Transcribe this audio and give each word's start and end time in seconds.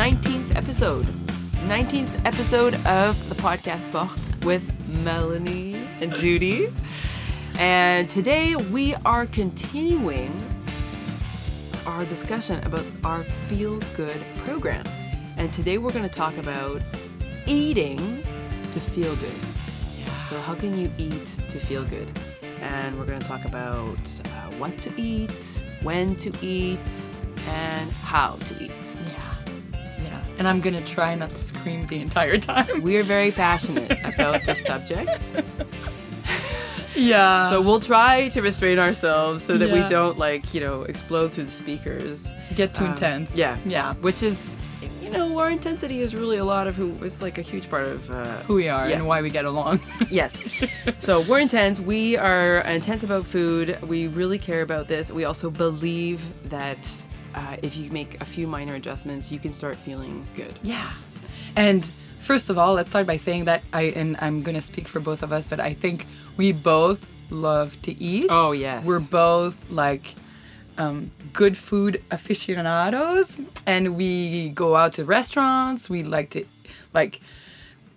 19th 0.00 0.56
episode. 0.56 1.04
19th 1.66 2.24
episode 2.24 2.74
of 2.86 3.28
the 3.28 3.34
podcast 3.34 3.80
Forte 3.92 4.46
with 4.46 4.64
Melanie 4.88 5.86
and 6.00 6.14
Judy. 6.14 6.72
And 7.56 8.08
today 8.08 8.56
we 8.56 8.94
are 9.04 9.26
continuing 9.26 10.32
our 11.84 12.06
discussion 12.06 12.64
about 12.64 12.86
our 13.04 13.24
feel 13.46 13.78
good 13.94 14.24
program. 14.36 14.86
And 15.36 15.52
today 15.52 15.76
we're 15.76 15.92
going 15.92 16.08
to 16.08 16.14
talk 16.14 16.34
about 16.38 16.80
eating 17.44 18.24
to 18.72 18.80
feel 18.80 19.14
good. 19.16 19.40
So, 20.30 20.40
how 20.40 20.54
can 20.54 20.78
you 20.78 20.90
eat 20.96 21.26
to 21.50 21.60
feel 21.60 21.84
good? 21.84 22.08
And 22.62 22.98
we're 22.98 23.04
going 23.04 23.20
to 23.20 23.28
talk 23.28 23.44
about 23.44 23.98
uh, 23.98 24.28
what 24.56 24.78
to 24.80 24.98
eat, 24.98 25.62
when 25.82 26.16
to 26.16 26.32
eat, 26.40 26.88
and 27.48 27.92
how 27.92 28.36
to 28.36 28.64
eat. 28.64 28.79
And 30.40 30.48
I'm 30.48 30.62
gonna 30.62 30.82
try 30.86 31.14
not 31.14 31.30
to 31.34 31.36
scream 31.36 31.86
the 31.86 32.00
entire 32.00 32.38
time. 32.38 32.80
We 32.80 32.96
are 32.96 33.02
very 33.02 33.30
passionate 33.30 33.92
about 34.04 34.42
this 34.46 34.64
subject. 34.64 35.22
Yeah. 36.96 37.50
So 37.50 37.60
we'll 37.60 37.78
try 37.80 38.30
to 38.30 38.40
restrain 38.40 38.78
ourselves 38.78 39.44
so 39.44 39.58
that 39.58 39.68
Yeah. 39.68 39.82
we 39.82 39.88
don't 39.88 40.16
like, 40.16 40.54
you 40.54 40.60
know, 40.62 40.82
explode 40.84 41.34
through 41.34 41.44
the 41.44 41.52
speakers. 41.52 42.26
get 42.56 42.72
too 42.74 42.84
um, 42.86 42.92
intense. 42.92 43.36
yeah. 43.36 43.58
Yeah. 43.66 43.92
Which 43.96 44.22
is 44.22 44.50
you 45.02 45.10
know, 45.10 45.36
our 45.38 45.50
intensity 45.50 46.00
is 46.00 46.14
really 46.14 46.38
a 46.38 46.44
lot 46.44 46.66
of 46.66 46.74
who. 46.74 46.92
who 46.92 47.04
is 47.04 47.20
like 47.20 47.36
a 47.36 47.42
huge 47.42 47.68
part 47.68 47.86
of 47.86 48.10
uh, 48.10 48.38
Who 48.44 48.54
we 48.54 48.68
are 48.70 48.88
Yeah. 48.88 48.96
and 48.96 49.06
why 49.06 49.20
we 49.20 49.28
get 49.28 49.44
along. 49.44 49.80
Yes. 50.10 50.38
so 50.98 51.20
we're 51.20 51.40
intense. 51.40 51.80
We 51.80 52.16
are 52.16 52.60
intense 52.60 53.02
about 53.02 53.26
food. 53.26 53.76
We 53.82 54.06
really 54.08 54.38
care 54.38 54.62
about 54.62 54.88
this. 54.88 55.10
We 55.10 55.26
also 55.26 55.50
believe 55.50 56.22
that 56.48 56.78
uh, 57.34 57.56
if 57.62 57.76
you 57.76 57.90
make 57.90 58.20
a 58.20 58.24
few 58.24 58.46
minor 58.46 58.74
adjustments, 58.74 59.30
you 59.30 59.38
can 59.38 59.52
start 59.52 59.76
feeling 59.76 60.26
good. 60.34 60.58
Yeah. 60.62 60.90
And 61.56 61.90
first 62.20 62.50
of 62.50 62.58
all, 62.58 62.74
let's 62.74 62.90
start 62.90 63.06
by 63.06 63.16
saying 63.16 63.44
that 63.44 63.62
I 63.72 63.82
and 63.82 64.16
I'm 64.20 64.42
gonna 64.42 64.60
speak 64.60 64.88
for 64.88 65.00
both 65.00 65.22
of 65.22 65.32
us, 65.32 65.48
but 65.48 65.60
I 65.60 65.74
think 65.74 66.06
we 66.36 66.52
both 66.52 67.04
love 67.30 67.80
to 67.82 68.02
eat. 68.02 68.26
Oh 68.30 68.52
yes. 68.52 68.84
We're 68.84 69.00
both 69.00 69.70
like 69.70 70.14
um, 70.78 71.10
good 71.32 71.56
food 71.56 72.02
aficionados, 72.10 73.38
and 73.66 73.96
we 73.96 74.50
go 74.50 74.76
out 74.76 74.94
to 74.94 75.04
restaurants. 75.04 75.90
We 75.90 76.02
like 76.02 76.30
to 76.30 76.44
like. 76.94 77.20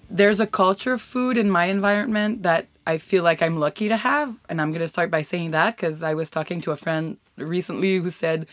There's 0.09 0.39
a 0.39 0.45
culture 0.45 0.93
of 0.93 1.01
food 1.01 1.37
in 1.37 1.49
my 1.49 1.65
environment 1.65 2.43
that 2.43 2.67
I 2.85 2.99
feel 2.99 3.23
like 3.23 3.41
I'm 3.41 3.57
lucky 3.57 3.87
to 3.87 3.97
have, 3.97 4.35
and 4.49 4.61
I'm 4.61 4.71
gonna 4.71 4.87
start 4.87 5.09
by 5.09 5.21
saying 5.21 5.51
that 5.51 5.75
because 5.75 6.03
I 6.03 6.13
was 6.13 6.29
talking 6.29 6.61
to 6.61 6.71
a 6.71 6.75
friend 6.75 7.17
recently 7.37 7.97
who 7.97 8.09
said, 8.09 8.47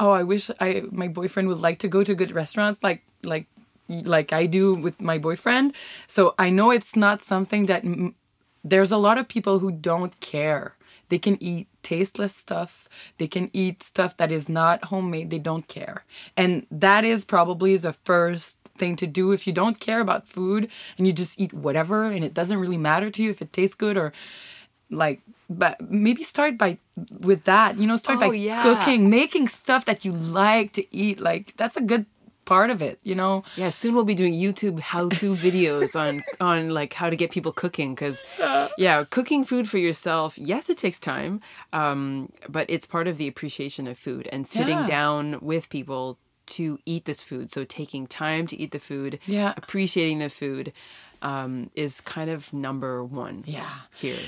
"Oh, 0.00 0.10
I 0.12 0.24
wish 0.24 0.50
I 0.60 0.84
my 0.90 1.08
boyfriend 1.08 1.48
would 1.48 1.60
like 1.60 1.78
to 1.80 1.88
go 1.88 2.04
to 2.04 2.14
good 2.14 2.32
restaurants 2.32 2.82
like 2.82 3.02
like 3.22 3.46
like 3.88 4.32
I 4.32 4.46
do 4.46 4.74
with 4.74 5.00
my 5.00 5.18
boyfriend." 5.18 5.74
So 6.08 6.34
I 6.38 6.50
know 6.50 6.70
it's 6.72 6.96
not 6.96 7.22
something 7.22 7.66
that 7.66 7.84
m- 7.84 8.14
there's 8.64 8.92
a 8.92 8.98
lot 8.98 9.18
of 9.18 9.28
people 9.28 9.58
who 9.60 9.70
don't 9.72 10.18
care. 10.20 10.76
They 11.08 11.18
can 11.18 11.42
eat 11.42 11.66
tasteless 11.82 12.34
stuff. 12.36 12.88
They 13.18 13.26
can 13.26 13.50
eat 13.52 13.82
stuff 13.82 14.16
that 14.18 14.30
is 14.30 14.48
not 14.48 14.84
homemade. 14.86 15.30
They 15.30 15.38
don't 15.40 15.66
care. 15.68 16.04
And 16.36 16.66
that 16.70 17.04
is 17.04 17.24
probably 17.24 17.76
the 17.76 17.94
first 18.04 18.56
thing 18.78 18.96
to 18.96 19.06
do 19.06 19.32
if 19.32 19.46
you 19.46 19.52
don't 19.52 19.80
care 19.80 20.00
about 20.00 20.28
food 20.28 20.68
and 20.96 21.06
you 21.06 21.12
just 21.12 21.38
eat 21.38 21.52
whatever 21.52 22.04
and 22.04 22.24
it 22.24 22.32
doesn't 22.34 22.58
really 22.58 22.78
matter 22.78 23.10
to 23.10 23.22
you 23.22 23.30
if 23.30 23.42
it 23.42 23.52
tastes 23.52 23.74
good 23.74 23.96
or 23.96 24.12
like 24.90 25.20
but 25.48 25.80
maybe 25.90 26.22
start 26.22 26.58
by 26.58 26.78
with 27.20 27.44
that 27.44 27.78
you 27.78 27.86
know 27.86 27.96
start 27.96 28.18
Oh, 28.18 28.30
by 28.30 28.34
yeah. 28.34 28.62
cooking 28.62 29.08
making 29.10 29.48
stuff 29.48 29.84
that 29.84 30.04
you 30.04 30.12
like 30.12 30.72
to 30.74 30.84
eat 30.94 31.20
like 31.20 31.54
that's 31.56 31.76
a 31.76 31.80
good 31.80 32.06
part 32.44 32.70
of 32.70 32.82
it 32.82 32.98
you 33.04 33.14
know 33.14 33.44
Yeah, 33.54 33.70
soon 33.70 33.94
we'll 33.94 34.04
be 34.04 34.14
doing 34.16 34.34
YouTube 34.34 34.80
how-to 34.80 35.34
videos 35.46 35.94
on 35.94 36.24
on 36.40 36.70
like 36.70 36.92
how 36.94 37.08
to 37.08 37.16
get 37.16 37.30
people 37.30 37.52
cooking 37.52 37.94
because 37.94 38.20
yeah, 38.76 39.04
cooking 39.04 39.44
food 39.44 39.68
for 39.68 39.78
yourself. 39.78 40.36
Yes, 40.38 40.68
it 40.70 40.78
takes 40.78 40.98
time, 40.98 41.40
um, 41.72 42.32
but 42.48 42.66
it's 42.68 42.86
part 42.86 43.06
of 43.06 43.18
the 43.18 43.28
appreciation 43.28 43.86
of 43.86 43.98
food 43.98 44.28
and 44.32 44.48
sitting 44.48 44.78
Yeah. 44.80 44.86
down 44.86 45.38
with 45.40 45.68
people 45.68 46.18
to 46.56 46.78
eat 46.86 47.04
this 47.04 47.20
food. 47.22 47.52
So 47.52 47.64
taking 47.64 48.06
time 48.08 48.46
to 48.48 48.56
eat 48.60 48.72
the 48.72 48.78
food, 48.80 49.18
Yeah. 49.26 49.52
appreciating 49.56 50.18
the 50.18 50.30
food, 50.30 50.72
um, 51.22 51.70
is 51.74 52.00
kind 52.00 52.30
of 52.30 52.52
number 52.52 53.04
one. 53.04 53.44
Yeah. 53.46 53.70
here. 53.96 54.18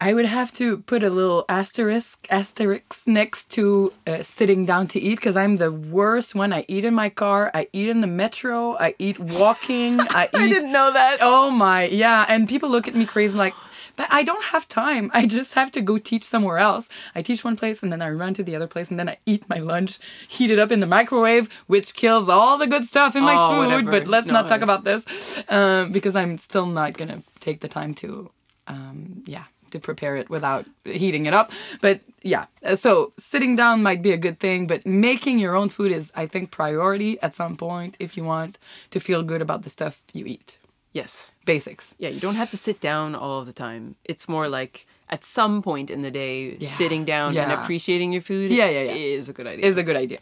I 0.00 0.14
would 0.14 0.26
have 0.26 0.52
to 0.54 0.78
put 0.78 1.02
a 1.02 1.10
little 1.10 1.44
asterisk 1.48 2.26
asterisk 2.30 3.02
next 3.06 3.50
to 3.52 3.92
uh, 4.06 4.22
sitting 4.22 4.64
down 4.64 4.86
to 4.88 5.00
eat 5.00 5.16
because 5.16 5.36
I'm 5.36 5.56
the 5.56 5.72
worst 5.72 6.36
one. 6.36 6.52
I 6.52 6.64
eat 6.68 6.84
in 6.84 6.94
my 6.94 7.08
car. 7.08 7.50
I 7.52 7.66
eat 7.72 7.88
in 7.88 8.00
the 8.00 8.06
metro. 8.06 8.76
I 8.78 8.94
eat 9.00 9.18
walking. 9.18 9.98
I 10.10 10.28
eat. 10.34 10.62
know 10.64 10.92
that. 10.92 11.18
Oh 11.20 11.50
my, 11.50 11.86
yeah. 11.86 12.24
And 12.28 12.48
people 12.48 12.68
look 12.68 12.86
at 12.86 12.94
me 12.94 13.06
crazy 13.06 13.36
like, 13.36 13.54
but 13.98 14.06
I 14.10 14.22
don't 14.22 14.44
have 14.54 14.66
time. 14.68 15.10
I 15.20 15.26
just 15.26 15.52
have 15.54 15.70
to 15.72 15.80
go 15.82 15.98
teach 15.98 16.24
somewhere 16.24 16.58
else. 16.58 16.88
I 17.14 17.20
teach 17.20 17.44
one 17.44 17.56
place 17.56 17.82
and 17.82 17.92
then 17.92 18.00
I 18.00 18.08
run 18.10 18.32
to 18.34 18.42
the 18.42 18.56
other 18.56 18.66
place 18.74 18.88
and 18.90 18.98
then 18.98 19.08
I 19.10 19.18
eat 19.26 19.46
my 19.48 19.58
lunch, 19.58 19.98
heat 20.28 20.50
it 20.50 20.58
up 20.58 20.70
in 20.72 20.80
the 20.80 20.86
microwave, 20.86 21.50
which 21.66 21.92
kills 21.94 22.28
all 22.28 22.56
the 22.56 22.66
good 22.66 22.84
stuff 22.84 23.14
in 23.16 23.24
my 23.24 23.36
Oh, 23.38 23.50
food. 23.50 23.84
whatever. 23.84 23.90
But 24.00 24.08
let's 24.08 24.28
No, 24.28 24.32
not 24.34 24.48
talk 24.48 24.62
about 24.62 24.84
this 24.84 25.04
um, 25.48 25.92
because 25.92 26.14
I'm 26.16 26.38
still 26.38 26.66
not 26.66 26.96
going 26.96 27.08
to 27.08 27.22
take 27.40 27.60
the 27.60 27.68
time 27.68 27.92
to, 27.94 28.30
um, 28.68 29.22
yeah, 29.26 29.44
to 29.72 29.78
prepare 29.80 30.16
it 30.16 30.30
without 30.30 30.64
heating 30.84 31.26
it 31.26 31.34
up. 31.34 31.50
But 31.80 32.00
yeah, 32.22 32.46
uh, 32.64 32.76
so 32.76 33.12
sitting 33.18 33.56
down 33.56 33.82
might 33.82 34.00
be 34.02 34.12
a 34.12 34.16
good 34.16 34.38
thing, 34.40 34.66
but 34.66 34.86
making 34.86 35.38
your 35.40 35.54
own 35.56 35.68
food 35.68 35.92
is, 35.92 36.10
I 36.14 36.26
think, 36.26 36.50
priority 36.50 37.20
at 37.20 37.34
some 37.34 37.56
point 37.56 37.96
if 37.98 38.16
you 38.16 38.24
want 38.24 38.58
to 38.92 39.00
feel 39.00 39.22
good 39.22 39.42
about 39.42 39.62
the 39.62 39.70
stuff 39.70 40.00
you 40.12 40.24
eat. 40.26 40.58
Yes. 40.92 41.32
Basics. 41.44 41.94
Yeah, 41.98 42.08
you 42.08 42.20
don't 42.20 42.36
have 42.36 42.50
to 42.50 42.56
sit 42.56 42.80
down 42.80 43.14
all 43.14 43.40
of 43.40 43.46
the 43.46 43.52
time. 43.52 43.94
It's 44.04 44.28
more 44.28 44.48
like 44.48 44.86
at 45.10 45.24
some 45.24 45.62
point 45.62 45.90
in 45.90 46.02
the 46.02 46.10
day, 46.10 46.58
sitting 46.58 47.04
down 47.04 47.36
and 47.36 47.52
appreciating 47.52 48.12
your 48.12 48.22
food 48.22 48.50
Yeah, 48.50 48.68
yeah, 48.68 48.82
yeah. 48.82 49.18
is 49.18 49.28
a 49.28 49.32
good 49.32 49.46
idea. 49.46 49.64
is 49.66 49.76
a 49.76 49.82
good 49.82 49.96
idea. 49.96 50.18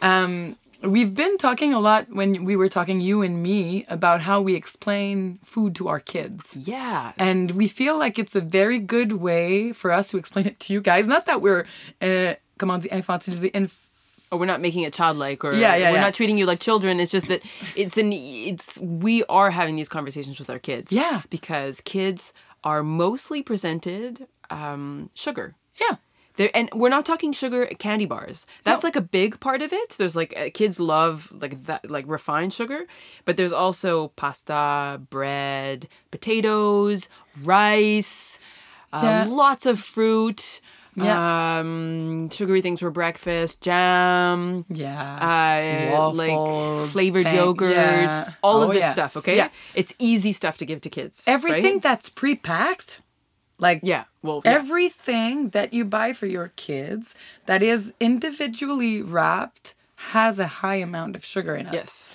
Um, 0.00 0.56
we've 0.82 1.14
been 1.14 1.36
talking 1.38 1.72
a 1.74 1.78
lot 1.80 2.06
when 2.10 2.44
we 2.44 2.56
were 2.56 2.68
talking 2.68 3.00
you 3.00 3.22
and 3.22 3.42
me 3.42 3.84
about 3.88 4.20
how 4.22 4.40
we 4.40 4.54
explain 4.54 5.38
food 5.44 5.74
to 5.76 5.88
our 5.88 6.00
kids. 6.00 6.54
yeah. 6.56 7.12
And 7.18 7.50
we 7.52 7.68
feel 7.68 7.98
like 7.98 8.18
it's 8.18 8.34
a 8.34 8.40
very 8.40 8.78
good 8.78 9.12
way 9.12 9.72
for 9.72 9.92
us 9.92 10.08
to 10.10 10.16
explain 10.18 10.46
it 10.46 10.58
to 10.60 10.72
you 10.72 10.80
guys. 10.80 11.06
Not 11.08 11.26
that 11.26 11.40
we're, 11.42 11.66
uh, 12.00 12.34
comment 12.58 12.74
on 12.76 12.80
dit, 12.80 12.90
infantilisé, 12.92 13.50
inf- 13.54 13.81
or 14.32 14.38
we're 14.38 14.46
not 14.46 14.60
making 14.60 14.82
it 14.82 14.92
childlike 14.92 15.44
or 15.44 15.52
Yeah, 15.52 15.76
yeah, 15.76 15.90
we're 15.90 15.96
yeah. 15.96 16.00
not 16.00 16.14
treating 16.14 16.38
you 16.38 16.46
like 16.46 16.58
children 16.58 16.98
it's 16.98 17.12
just 17.12 17.28
that 17.28 17.42
it's 17.76 17.96
an 17.96 18.12
it's 18.12 18.78
we 18.80 19.22
are 19.28 19.50
having 19.50 19.76
these 19.76 19.88
conversations 19.88 20.38
with 20.40 20.50
our 20.50 20.58
kids 20.58 20.90
Yeah. 20.90 21.22
because 21.30 21.80
kids 21.82 22.32
are 22.64 22.82
mostly 22.82 23.42
presented 23.42 24.26
um 24.50 25.10
sugar 25.14 25.54
yeah. 25.80 25.96
They're, 26.36 26.50
and 26.54 26.70
we're 26.72 26.88
not 26.88 27.04
talking 27.04 27.32
sugar 27.34 27.66
candy 27.78 28.06
bars. 28.06 28.46
That's 28.64 28.82
No. 28.82 28.86
like 28.86 28.96
a 28.96 29.02
big 29.02 29.38
part 29.38 29.60
of 29.60 29.70
it. 29.70 29.90
There's 29.98 30.16
like 30.16 30.32
uh, 30.38 30.48
kids 30.54 30.80
love 30.80 31.30
like 31.42 31.64
that 31.66 31.90
like 31.90 32.06
refined 32.08 32.54
sugar, 32.54 32.86
but 33.26 33.36
there's 33.36 33.52
also 33.52 34.08
pasta, 34.16 34.98
bread, 35.10 35.88
potatoes, 36.10 37.06
rice, 37.42 38.38
uh, 38.94 39.00
Yeah. 39.02 39.24
lots 39.28 39.66
of 39.66 39.78
fruit, 39.78 40.60
Yeah. 40.94 41.58
um, 41.60 42.28
sugary 42.30 42.60
things 42.60 42.80
for 42.80 42.90
breakfast, 42.90 43.60
jam, 43.62 44.64
Yeah. 44.68 45.16
uh, 45.96 46.10
like 46.12 46.30
Waffles, 46.30 46.92
flavored 46.92 47.26
and- 47.26 47.38
yogurts, 47.38 47.70
yeah. 47.72 48.28
all 48.42 48.62
of 48.62 48.70
Oh, 48.70 48.72
this 48.72 48.80
yeah. 48.82 48.92
stuff. 48.92 49.16
Okay, 49.16 49.36
Yeah. 49.36 49.48
it's 49.74 49.94
easy 49.98 50.32
stuff 50.32 50.58
to 50.58 50.66
give 50.66 50.80
to 50.82 50.90
kids. 50.90 51.24
Everything 51.26 51.74
right? 51.74 51.82
that's 51.82 52.08
pre-packed, 52.10 53.00
like 53.58 53.80
yeah. 53.82 54.04
Well, 54.22 54.42
yeah. 54.44 54.52
everything 54.52 55.48
that 55.50 55.72
you 55.72 55.84
buy 55.86 56.12
for 56.12 56.26
your 56.26 56.52
kids 56.56 57.14
that 57.46 57.62
is 57.62 57.94
individually 57.98 59.00
wrapped 59.02 59.74
has 60.12 60.38
a 60.38 60.46
high 60.46 60.76
amount 60.76 61.16
of 61.16 61.24
sugar 61.24 61.56
in 61.56 61.68
it. 61.68 61.74
yes. 61.74 62.12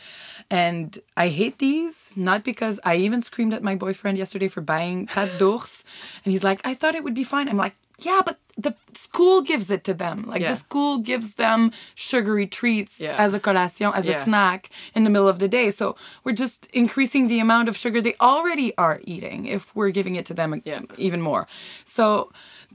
And 0.50 1.00
I 1.18 1.28
hate 1.30 1.58
these, 1.60 2.14
not 2.16 2.44
because 2.44 2.80
I 2.86 2.96
even 2.98 3.22
screamed 3.22 3.54
at 3.54 3.64
my 3.64 3.76
boyfriend 3.76 4.18
yesterday 4.18 4.48
for 4.48 4.62
buying 4.62 5.08
pattes 5.08 5.38
d'ours. 5.38 5.84
And 6.24 6.32
he's 6.32 6.44
like, 6.44 6.62
I 6.64 6.74
thought 6.74 6.96
it 6.96 7.04
would 7.04 7.14
be 7.16 7.26
fine. 7.26 7.50
I'm 7.50 7.58
like, 7.58 7.76
yeah, 8.00 8.22
but 8.26 8.40
the 8.58 8.74
school 8.96 9.42
gives 9.42 9.70
it 9.70 9.84
to 9.84 9.94
them. 9.94 10.24
Like 10.28 10.42
Yeah. 10.42 10.50
the 10.50 10.56
school 10.56 10.98
gives 10.98 11.36
them 11.36 11.72
sugary 11.94 12.48
treats 12.48 13.00
Yeah. 13.00 13.16
as 13.16 13.34
a 13.36 13.40
collation, 13.40 13.92
as 13.94 14.08
a 14.10 14.16
snack 14.16 14.70
in 14.96 15.04
the 15.04 15.10
middle 15.12 15.28
of 15.30 15.38
the 15.38 15.48
day. 15.48 15.70
So 15.72 15.96
we're 16.24 16.34
just 16.46 16.66
increasing 16.74 17.28
the 17.28 17.40
amount 17.40 17.70
of 17.70 17.78
sugar 17.78 18.02
they 18.02 18.16
already 18.20 18.76
are 18.78 19.00
eating 19.04 19.46
if 19.46 19.76
we're 19.76 19.92
giving 19.92 20.16
it 20.16 20.26
to 20.28 20.34
them 20.34 20.62
Yeah. 20.66 20.82
even 20.98 21.22
more. 21.22 21.48
So 21.86 22.32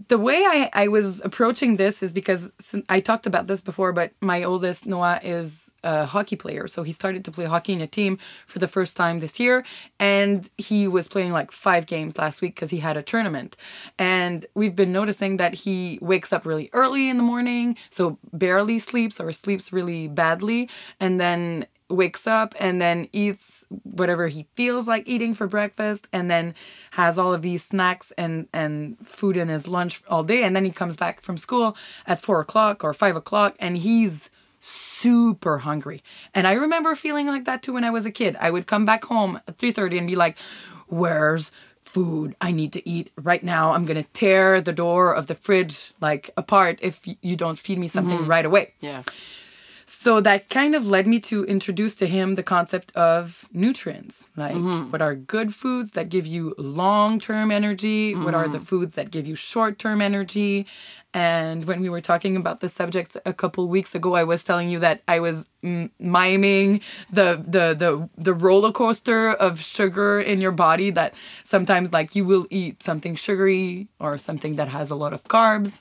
the 0.09 0.19
way 0.19 0.45
I, 0.45 0.71
I 0.73 0.89
was 0.89 1.21
approaching 1.25 1.77
this 1.77 2.03
is 2.03 2.13
because 2.13 2.53
I 2.89 3.01
talked 3.01 3.27
about 3.27 3.47
this 3.49 3.61
before, 3.61 3.93
but 3.93 4.13
my 4.21 4.45
oldest 4.45 4.87
Noah 4.87 5.19
is 5.25 5.72
a 5.85 6.07
hockey 6.07 6.37
player. 6.37 6.67
So 6.69 6.83
he 6.83 6.93
started 6.93 7.25
to 7.25 7.33
play 7.33 7.45
hockey 7.45 7.73
in 7.73 7.81
a 7.81 7.87
team 7.87 8.19
for 8.47 8.59
the 8.59 8.69
first 8.69 8.97
time 8.97 9.21
this 9.21 9.39
year. 9.41 9.65
And 9.99 10.49
he 10.59 10.89
was 10.89 11.09
playing 11.09 11.33
like 11.33 11.53
five 11.53 11.87
games 11.87 12.19
last 12.19 12.41
week 12.41 12.55
because 12.55 12.71
he 12.71 12.79
had 12.79 12.97
a 12.97 13.03
tournament. 13.03 13.57
And 13.99 14.47
we've 14.55 14.77
been 14.77 14.93
noticing 14.93 15.37
that 15.39 15.55
he 15.55 15.99
wakes 16.01 16.33
up 16.33 16.47
really 16.47 16.71
early 16.73 17.09
in 17.09 17.17
the 17.17 17.23
morning, 17.23 17.77
so 17.91 18.19
barely 18.33 18.79
sleeps 18.79 19.21
or 19.21 19.33
sleeps 19.33 19.73
really 19.73 20.09
badly. 20.09 20.69
And 21.01 21.21
then 21.21 21.67
wakes 21.93 22.27
up 22.27 22.55
and 22.59 22.81
then 22.81 23.09
eats 23.13 23.65
whatever 23.83 24.29
he 24.29 24.47
feels 24.55 24.89
like 24.89 25.07
eating 25.07 25.35
for 25.35 25.47
breakfast 25.47 26.09
and 26.13 26.31
then 26.31 26.55
has 26.93 27.19
all 27.19 27.33
of 27.33 27.43
these 27.43 27.65
snacks 27.65 28.13
and 28.17 28.49
and 28.53 28.97
food 29.07 29.37
in 29.37 29.49
his 29.49 29.69
lunch 29.69 30.03
all 30.09 30.25
day 30.25 30.43
and 30.43 30.57
then 30.57 30.65
he 30.65 30.71
comes 30.71 30.97
back 30.97 31.21
from 31.21 31.37
school 31.37 31.77
at 32.07 32.21
four 32.21 32.41
o'clock 32.41 32.83
or 32.83 32.95
five 32.95 33.15
o'clock 33.15 33.55
and 33.59 33.77
he's 33.79 34.31
super 34.65 35.59
hungry. 35.59 36.03
And 36.35 36.47
i 36.47 36.53
remember 36.53 36.95
feeling 36.95 37.27
like 37.27 37.45
that 37.47 37.63
too 37.63 37.73
when 37.73 37.85
i 37.85 37.91
was 37.91 38.07
a 38.07 38.11
kid. 38.11 38.37
I 38.41 38.51
would 38.51 38.67
come 38.67 38.85
back 38.85 39.05
home 39.05 39.41
at 39.49 39.59
3.30 39.59 39.99
and 39.99 40.07
be 40.07 40.17
like 40.17 40.39
where's 40.87 41.51
food? 41.85 42.37
I 42.41 42.53
need 42.53 42.73
to 42.75 42.89
eat 42.89 43.11
right 43.21 43.43
now. 43.43 43.73
I'm 43.73 43.85
gonna 43.85 44.05
tear 44.15 44.61
the 44.61 44.73
door 44.73 45.13
of 45.13 45.27
the 45.27 45.35
fridge 45.35 45.93
like 46.01 46.31
apart 46.37 46.79
if 46.81 47.01
you 47.21 47.37
don't 47.37 47.59
feed 47.59 47.79
me 47.79 47.89
something 47.89 48.19
mm-hmm. 48.19 48.31
right 48.31 48.47
away. 48.47 48.73
Yeah. 48.81 49.03
So 50.03 50.21
that 50.21 50.49
kind 50.49 50.75
of 50.75 50.89
led 50.89 51.07
me 51.07 51.21
to 51.21 51.45
introduce 51.45 51.95
to 51.95 52.09
him 52.09 52.35
the 52.35 52.43
concept 52.43 52.91
of 52.97 53.49
nutrients. 53.53 54.29
Like, 54.37 54.57
mm-hmm. 54.57 54.91
what 54.91 55.01
are 55.01 55.15
good 55.15 55.55
foods 55.55 55.93
that 55.93 56.09
give 56.09 56.27
you 56.27 56.57
long 56.59 57.21
term 57.21 57.53
energy? 57.53 58.13
What 58.13 58.35
are 58.35 58.49
the 58.49 58.59
mm-hmm. 58.59 58.65
foods 58.65 58.97
that 58.97 59.13
give 59.13 59.29
you 59.29 59.37
short 59.37 59.79
term 59.79 60.03
energy? 60.03 60.67
And 61.15 61.67
when 61.67 61.81
we 61.83 61.89
were 61.89 62.01
talking 62.01 62.37
about 62.37 62.59
this 62.59 62.73
subject 62.73 63.17
a 63.25 63.33
couple 63.33 63.69
weeks 63.69 63.95
ago, 63.95 64.15
I 64.15 64.25
was 64.25 64.43
telling 64.43 64.71
you 64.71 64.81
that 64.81 65.03
I 65.07 65.21
was 65.21 65.47
miming 65.63 66.81
the, 67.13 67.45
the 67.47 67.73
the 67.79 68.09
the 68.19 68.35
roller 68.35 68.73
coaster 68.73 69.31
of 69.31 69.61
sugar 69.63 70.21
in 70.21 70.41
your 70.41 70.51
body. 70.51 70.91
That 70.91 71.15
sometimes, 71.45 71.93
like, 71.93 72.17
you 72.17 72.25
will 72.25 72.49
eat 72.51 72.83
something 72.83 73.15
sugary 73.15 73.87
or 74.01 74.19
something 74.19 74.57
that 74.57 74.67
has 74.67 74.91
a 74.91 74.97
lot 74.97 75.13
of 75.13 75.23
carbs 75.25 75.81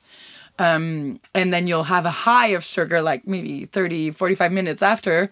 um, 0.61 1.19
and 1.33 1.51
then 1.51 1.65
you'll 1.65 1.81
have 1.81 2.05
a 2.05 2.11
high 2.11 2.49
of 2.49 2.63
sugar 2.63 3.01
like 3.01 3.25
maybe 3.25 3.65
30 3.65 4.11
45 4.11 4.51
minutes 4.51 4.83
after 4.83 5.31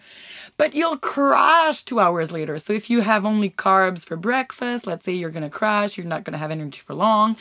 but 0.56 0.74
you'll 0.74 0.98
crash 0.98 1.84
two 1.84 2.00
hours 2.00 2.32
later. 2.32 2.58
So 2.58 2.72
if 2.72 2.90
you 2.90 3.00
have 3.00 3.24
only 3.24 3.48
carbs 3.48 4.04
for 4.04 4.16
breakfast 4.16 4.88
let's 4.88 5.04
say 5.04 5.12
you're 5.12 5.30
gonna 5.30 5.48
crash 5.48 5.96
you're 5.96 6.06
not 6.06 6.24
gonna 6.24 6.38
have 6.38 6.50
energy 6.50 6.80
for 6.84 6.94
long. 6.94 7.36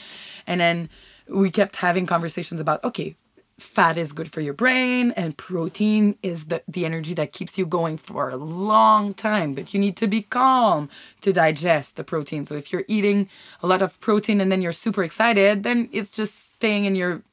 And 0.45 0.61
then 0.61 0.89
we 1.27 1.49
kept 1.49 1.77
having 1.77 2.05
conversations 2.05 2.61
about 2.61 2.83
okay 2.83 3.15
fat 3.57 3.97
is 3.97 4.11
good 4.11 4.31
for 4.31 4.39
your 4.39 4.53
brain 4.53 5.11
and 5.17 5.35
protein 5.35 6.15
is 6.23 6.45
the, 6.45 6.61
the 6.67 6.85
energy 6.85 7.13
that 7.13 7.33
keeps 7.33 7.57
you 7.57 7.65
going 7.65 7.97
for 7.97 8.29
a 8.29 8.37
long 8.37 9.13
time 9.15 9.53
but 9.53 9.73
you 9.73 9.79
need 9.79 9.97
to 9.97 10.07
be 10.07 10.21
calm 10.21 10.87
to 11.21 11.33
digest 11.33 11.95
the 11.95 12.03
protein. 12.03 12.45
So 12.45 12.53
if 12.53 12.71
you're 12.71 12.85
eating 12.87 13.27
a 13.63 13.67
lot 13.67 13.81
of 13.81 13.99
protein 13.99 14.39
and 14.39 14.51
then 14.51 14.61
you're 14.61 14.73
super 14.73 15.03
excited 15.03 15.63
then 15.63 15.89
it's 15.91 16.11
just 16.11 16.53
staying 16.55 16.85
in 16.85 16.95
your 16.95 17.23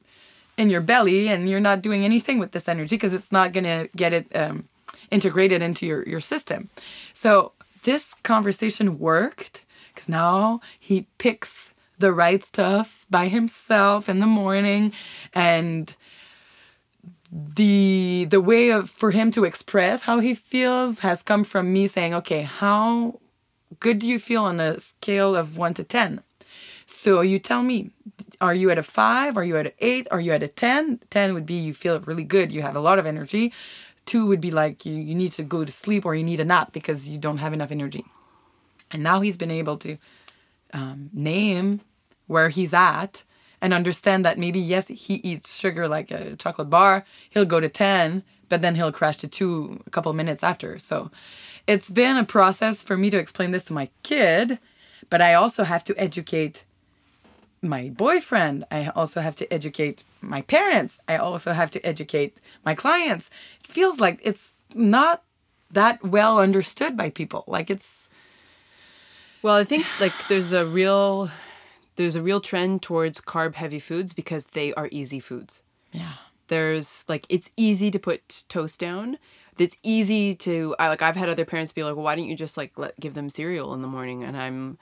in 0.57 0.69
your 0.69 0.81
belly 0.81 1.27
and 1.27 1.49
you're 1.49 1.59
not 1.59 1.81
doing 1.81 2.03
anything 2.03 2.39
with 2.39 2.51
this 2.51 2.67
energy 2.67 2.95
because 2.95 3.13
it's 3.13 3.31
not 3.31 3.53
going 3.53 3.63
to 3.63 3.89
get 3.95 4.13
it 4.13 4.27
um, 4.35 4.67
integrated 5.11 5.61
into 5.61 5.85
your, 5.85 6.07
your 6.07 6.19
system. 6.19 6.69
So 7.13 7.51
this 7.83 8.13
conversation 8.23 8.99
worked 8.99 9.63
because 9.93 10.09
now 10.09 10.59
he 10.79 11.07
picks 11.17 11.71
the 11.99 12.11
right 12.11 12.43
stuff 12.43 13.05
by 13.09 13.27
himself 13.27 14.09
in 14.09 14.19
the 14.19 14.27
morning 14.27 14.93
and 15.33 15.95
the 17.31 18.25
the 18.29 18.39
way 18.39 18.69
of 18.69 18.89
for 18.89 19.11
him 19.11 19.31
to 19.31 19.43
express 19.43 20.03
how 20.03 20.19
he 20.19 20.33
feels 20.33 20.99
has 20.99 21.21
come 21.21 21.43
from 21.43 21.73
me 21.73 21.85
saying 21.85 22.13
okay 22.13 22.43
how 22.43 23.19
good 23.81 23.99
do 23.99 24.07
you 24.07 24.17
feel 24.17 24.45
on 24.45 24.61
a 24.61 24.79
scale 24.79 25.35
of 25.35 25.57
1 25.57 25.73
to 25.73 25.83
10 25.83 26.21
so 26.87 27.21
you 27.21 27.37
tell 27.37 27.61
me, 27.61 27.91
are 28.39 28.53
you 28.53 28.69
at 28.69 28.77
a 28.77 28.83
five? 28.83 29.37
Are 29.37 29.43
you 29.43 29.57
at 29.57 29.67
an 29.67 29.71
eight? 29.79 30.07
Are 30.11 30.19
you 30.19 30.31
at 30.31 30.43
a 30.43 30.47
10? 30.47 30.99
10 31.09 31.33
would 31.33 31.45
be 31.45 31.55
you 31.55 31.73
feel 31.73 31.99
really 32.01 32.23
good, 32.23 32.51
you 32.51 32.61
have 32.61 32.75
a 32.75 32.79
lot 32.79 32.99
of 32.99 33.05
energy. 33.05 33.53
Two 34.05 34.25
would 34.27 34.41
be 34.41 34.51
like 34.51 34.85
you, 34.85 34.93
you 34.93 35.15
need 35.15 35.33
to 35.33 35.43
go 35.43 35.65
to 35.65 35.71
sleep 35.71 36.05
or 36.05 36.15
you 36.15 36.23
need 36.23 36.39
a 36.39 36.45
nap 36.45 36.71
because 36.71 37.09
you 37.09 37.17
don't 37.17 37.39
have 37.39 37.53
enough 37.53 37.71
energy. 37.71 38.05
And 38.91 39.03
now 39.03 39.21
he's 39.21 39.37
been 39.37 39.51
able 39.51 39.77
to 39.77 39.97
um, 40.73 41.09
name 41.13 41.81
where 42.27 42.49
he's 42.49 42.73
at 42.73 43.23
and 43.61 43.73
understand 43.73 44.23
that 44.23 44.37
maybe, 44.37 44.59
yes, 44.59 44.87
he 44.87 45.15
eats 45.15 45.57
sugar 45.57 45.87
like 45.87 46.11
a 46.11 46.35
chocolate 46.35 46.69
bar, 46.69 47.05
he'll 47.29 47.45
go 47.45 47.59
to 47.59 47.69
10, 47.69 48.23
but 48.49 48.61
then 48.61 48.75
he'll 48.75 48.91
crash 48.91 49.17
to 49.17 49.27
two 49.27 49.81
a 49.85 49.89
couple 49.89 50.13
minutes 50.13 50.43
after. 50.43 50.77
So 50.79 51.11
it's 51.65 51.89
been 51.89 52.17
a 52.17 52.23
process 52.23 52.83
for 52.83 52.95
me 52.95 53.09
to 53.09 53.17
explain 53.17 53.51
this 53.51 53.65
to 53.65 53.73
my 53.73 53.89
kid, 54.03 54.59
but 55.09 55.21
I 55.21 55.33
also 55.33 55.63
have 55.63 55.83
to 55.85 55.99
educate 55.99 56.63
my 57.67 57.89
boyfriend. 57.89 58.65
I 58.71 58.87
also 58.87 59.21
have 59.21 59.35
to 59.37 59.53
educate 59.53 60.03
my 60.21 60.41
parents. 60.41 60.99
I 61.07 61.17
also 61.17 61.53
have 61.53 61.69
to 61.71 61.85
educate 61.85 62.37
my 62.65 62.73
clients. 62.75 63.29
It 63.63 63.67
feels 63.67 63.99
like 63.99 64.19
it's 64.23 64.53
not 64.73 65.23
that 65.71 66.03
well 66.03 66.39
understood 66.39 66.95
by 66.97 67.09
people. 67.09 67.43
Like 67.47 67.69
it's 67.69 68.09
Well, 69.41 69.55
I 69.55 69.63
think 69.63 69.85
like 69.99 70.13
there's 70.29 70.51
a 70.53 70.65
real 70.65 71.29
there's 71.95 72.15
a 72.15 72.21
real 72.21 72.41
trend 72.41 72.81
towards 72.81 73.19
carb 73.21 73.55
heavy 73.55 73.79
foods 73.79 74.13
because 74.13 74.45
they 74.47 74.73
are 74.75 74.87
easy 74.91 75.19
foods. 75.19 75.61
yeah. 75.91 76.13
There's 76.49 77.03
like 77.09 77.25
it's 77.27 77.49
easy 77.57 77.91
to 77.91 77.99
put 77.99 78.43
toast 78.47 78.79
down. 78.79 79.17
It's 79.57 79.75
easy 79.83 80.33
to 80.35 80.75
I 80.79 80.87
like 80.87 81.01
I've 81.01 81.17
had 81.17 81.27
other 81.27 81.43
parents 81.43 81.73
be 81.73 81.83
like, 81.83 81.95
"Well, 81.95 82.05
why 82.05 82.15
don't 82.15 82.29
you 82.29 82.37
just 82.37 82.55
like 82.55 82.77
let 82.77 82.97
give 82.99 83.15
them 83.15 83.29
cereal 83.29 83.73
in 83.73 83.81
the 83.81 83.87
morning?" 83.89 84.23
And 84.23 84.37
I'm 84.37 84.77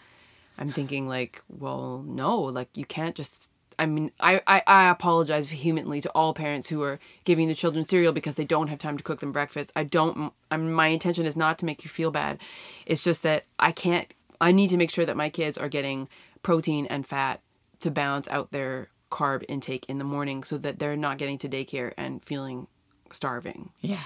I'm 0.57 0.71
thinking 0.71 1.07
like, 1.07 1.41
"Well, 1.49 2.03
no, 2.05 2.39
like 2.39 2.69
you 2.75 2.85
can't 2.85 3.15
just 3.15 3.49
I 3.77 3.85
mean, 3.85 4.11
I, 4.19 4.41
I, 4.47 4.63
I 4.67 4.89
apologize 4.89 5.47
vehemently 5.47 6.01
to 6.01 6.09
all 6.11 6.33
parents 6.33 6.69
who 6.69 6.81
are 6.83 6.99
giving 7.23 7.47
their 7.47 7.55
children 7.55 7.87
cereal 7.87 8.13
because 8.13 8.35
they 8.35 8.45
don't 8.45 8.67
have 8.67 8.79
time 8.79 8.97
to 8.97 9.03
cook 9.03 9.19
them 9.19 9.31
breakfast. 9.31 9.71
I 9.75 9.83
don't. 9.83 10.31
I 10.49 10.57
mean, 10.57 10.71
my 10.71 10.87
intention 10.87 11.25
is 11.25 11.35
not 11.35 11.59
to 11.59 11.65
make 11.65 11.83
you 11.83 11.89
feel 11.89 12.11
bad. 12.11 12.39
It's 12.85 13.03
just 13.03 13.23
that 13.23 13.45
I 13.59 13.71
can't. 13.71 14.11
I 14.39 14.51
need 14.51 14.69
to 14.69 14.77
make 14.77 14.91
sure 14.91 15.05
that 15.05 15.17
my 15.17 15.29
kids 15.29 15.57
are 15.57 15.69
getting 15.69 16.07
protein 16.43 16.85
and 16.87 17.05
fat 17.05 17.41
to 17.81 17.91
balance 17.91 18.27
out 18.29 18.51
their 18.51 18.89
carb 19.11 19.43
intake 19.47 19.85
in 19.87 19.97
the 19.97 20.03
morning, 20.03 20.43
so 20.43 20.57
that 20.57 20.79
they're 20.79 20.95
not 20.95 21.17
getting 21.17 21.37
to 21.39 21.49
daycare 21.49 21.93
and 21.97 22.23
feeling 22.23 22.67
starving. 23.11 23.69
Yeah. 23.81 24.03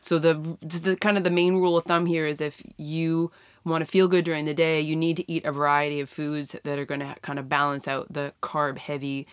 So 0.00 0.18
the 0.18 0.58
just 0.66 0.84
the 0.84 0.96
kind 0.96 1.18
of 1.18 1.24
the 1.24 1.30
main 1.30 1.56
rule 1.56 1.76
of 1.76 1.84
thumb 1.84 2.06
here 2.06 2.26
is 2.26 2.40
if 2.40 2.62
you 2.78 3.30
want 3.64 3.82
to 3.84 3.90
feel 3.90 4.08
good 4.08 4.24
during 4.24 4.44
the 4.46 4.54
day, 4.54 4.80
you 4.80 4.96
need 4.96 5.16
to 5.18 5.30
eat 5.30 5.44
a 5.44 5.52
variety 5.52 6.00
of 6.00 6.08
foods 6.08 6.56
that 6.64 6.78
are 6.78 6.84
going 6.86 7.00
to 7.00 7.14
kind 7.22 7.38
of 7.38 7.48
balance 7.48 7.86
out 7.86 8.12
the 8.12 8.32
carb 8.42 8.78
heavy 8.78 9.26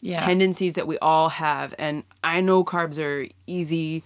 Yeah. 0.00 0.18
tendencies 0.18 0.74
that 0.74 0.86
we 0.86 0.98
all 0.98 1.28
have. 1.28 1.74
And 1.78 2.04
I 2.24 2.40
know 2.40 2.64
carbs 2.64 2.98
are 2.98 3.28
easy 3.46 4.02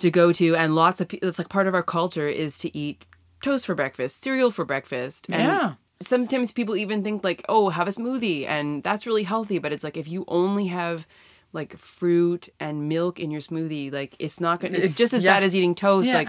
to 0.00 0.10
go 0.10 0.32
to, 0.32 0.54
and 0.56 0.74
lots 0.74 1.00
of 1.00 1.08
people. 1.08 1.28
It's 1.28 1.38
like 1.38 1.48
part 1.48 1.66
of 1.66 1.74
our 1.74 1.82
culture 1.82 2.28
is 2.28 2.56
to 2.58 2.76
eat 2.76 3.04
toast 3.42 3.66
for 3.66 3.74
breakfast, 3.74 4.22
cereal 4.22 4.50
for 4.50 4.64
breakfast. 4.64 5.26
And 5.28 5.42
Yeah. 5.48 5.74
Sometimes 6.00 6.52
people 6.52 6.76
even 6.76 7.02
think 7.02 7.24
like, 7.24 7.44
oh, 7.48 7.70
have 7.70 7.88
a 7.88 7.90
smoothie, 7.90 8.46
and 8.46 8.84
that's 8.84 9.04
really 9.04 9.24
healthy. 9.24 9.58
But 9.58 9.72
it's 9.72 9.82
like 9.82 9.96
if 9.96 10.06
you 10.06 10.24
only 10.28 10.66
have 10.68 11.08
like 11.52 11.76
fruit 11.76 12.48
and 12.60 12.88
milk 12.88 13.18
in 13.18 13.32
your 13.32 13.40
smoothie, 13.40 13.92
like 13.92 14.14
it's 14.20 14.38
not 14.38 14.60
gonna. 14.60 14.78
It's 14.78 14.92
just 14.94 15.12
as 15.12 15.24
Yeah. 15.24 15.32
bad 15.34 15.42
as 15.42 15.56
eating 15.56 15.74
toast. 15.74 16.06
Yeah. 16.06 16.14
Like 16.18 16.28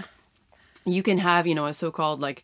you 0.84 1.02
can 1.02 1.18
have 1.18 1.46
you 1.46 1.54
know 1.54 1.66
a 1.66 1.74
so-called 1.74 2.20
like 2.20 2.42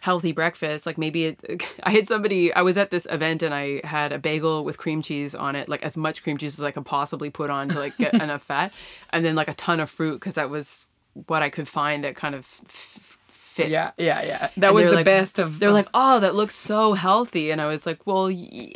healthy 0.00 0.30
breakfast 0.30 0.86
like 0.86 0.98
maybe 0.98 1.24
it, 1.24 1.40
i 1.82 1.90
had 1.90 2.06
somebody 2.06 2.52
i 2.54 2.62
was 2.62 2.76
at 2.76 2.90
this 2.90 3.06
event 3.10 3.42
and 3.42 3.52
i 3.54 3.80
had 3.84 4.12
a 4.12 4.18
bagel 4.18 4.64
with 4.64 4.78
cream 4.78 5.02
cheese 5.02 5.34
on 5.34 5.56
it 5.56 5.68
like 5.68 5.82
as 5.82 5.96
much 5.96 6.22
cream 6.22 6.36
cheese 6.38 6.54
as 6.54 6.62
i 6.62 6.70
could 6.70 6.84
possibly 6.86 7.30
put 7.30 7.50
on 7.50 7.68
to 7.68 7.78
like 7.78 7.96
get 7.96 8.14
enough 8.26 8.42
fat 8.42 8.72
and 9.10 9.24
then 9.24 9.34
like 9.34 9.48
a 9.48 9.54
ton 9.54 9.80
of 9.80 9.90
fruit 9.90 10.14
because 10.20 10.34
that 10.34 10.48
was 10.50 10.86
what 11.26 11.42
i 11.42 11.48
could 11.48 11.66
find 11.66 12.04
that 12.04 12.14
kind 12.14 12.34
of 12.34 12.40
f- 12.68 13.18
fit 13.30 13.68
Yeah. 13.70 13.92
Yeah. 13.96 14.22
Yeah. 14.22 14.50
That 14.58 14.66
and 14.68 14.74
was 14.76 14.84
the 14.86 14.92
like- 14.92 15.04
best 15.06 15.38
of. 15.38 15.58
they're 15.58 15.72
like 15.72 15.88
oh 15.94 16.20
that 16.20 16.34
looks 16.34 16.54
so 16.54 16.92
healthy 16.92 17.50
and 17.50 17.60
i 17.60 17.66
was 17.66 17.86
like 17.86 18.06
well 18.06 18.26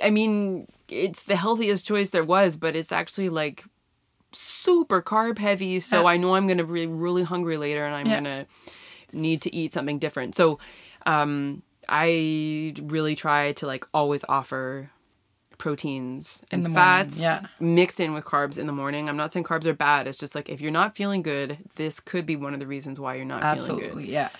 I 0.02 0.10
mean 0.10 0.66
it's 0.88 1.24
the 1.24 1.36
healthiest 1.36 1.86
choice 1.86 2.08
there 2.08 2.24
was 2.24 2.56
but 2.56 2.74
it's 2.74 2.90
actually 2.90 3.28
like 3.28 3.62
super 4.32 5.02
carb 5.02 5.38
heavy 5.38 5.80
so 5.80 6.02
Yeah. 6.02 6.08
i 6.08 6.16
know 6.16 6.34
i'm 6.34 6.46
gonna 6.46 6.64
be 6.64 6.86
really 6.86 7.22
hungry 7.24 7.56
later 7.56 7.84
and 7.84 7.94
i'm 7.94 8.06
Yeah. 8.06 8.14
gonna 8.16 8.46
need 9.12 9.42
to 9.42 9.54
eat 9.54 9.74
something 9.74 9.98
different. 9.98 10.36
So 10.36 10.58
um 11.06 11.62
i 11.88 12.74
really 12.82 13.14
try 13.14 13.52
to 13.52 13.66
like 13.66 13.84
always 13.92 14.24
offer 14.28 14.90
proteins 15.58 16.42
and 16.50 16.64
the 16.64 16.70
fats 16.70 17.18
yeah. 17.18 17.44
mixed 17.60 18.00
in 18.00 18.14
with 18.14 18.24
carbs 18.24 18.56
in 18.58 18.66
the 18.66 18.72
morning. 18.72 19.08
I'm 19.10 19.16
not 19.16 19.30
saying 19.30 19.44
carbs 19.44 19.66
are 19.66 19.74
bad. 19.74 20.06
It's 20.06 20.16
just 20.16 20.34
like 20.34 20.48
if 20.48 20.60
you're 20.60 20.70
not 20.70 20.96
feeling 20.96 21.22
good 21.22 21.58
this 21.76 22.00
could 22.00 22.24
be 22.24 22.34
one 22.34 22.54
of 22.54 22.60
the 22.60 22.66
reasons 22.66 22.98
why 22.98 23.16
you're 23.16 23.26
not 23.26 23.42
feeling 23.42 23.78
good. 23.78 23.84
Absolutely 23.84 24.10
yeah. 24.10 24.30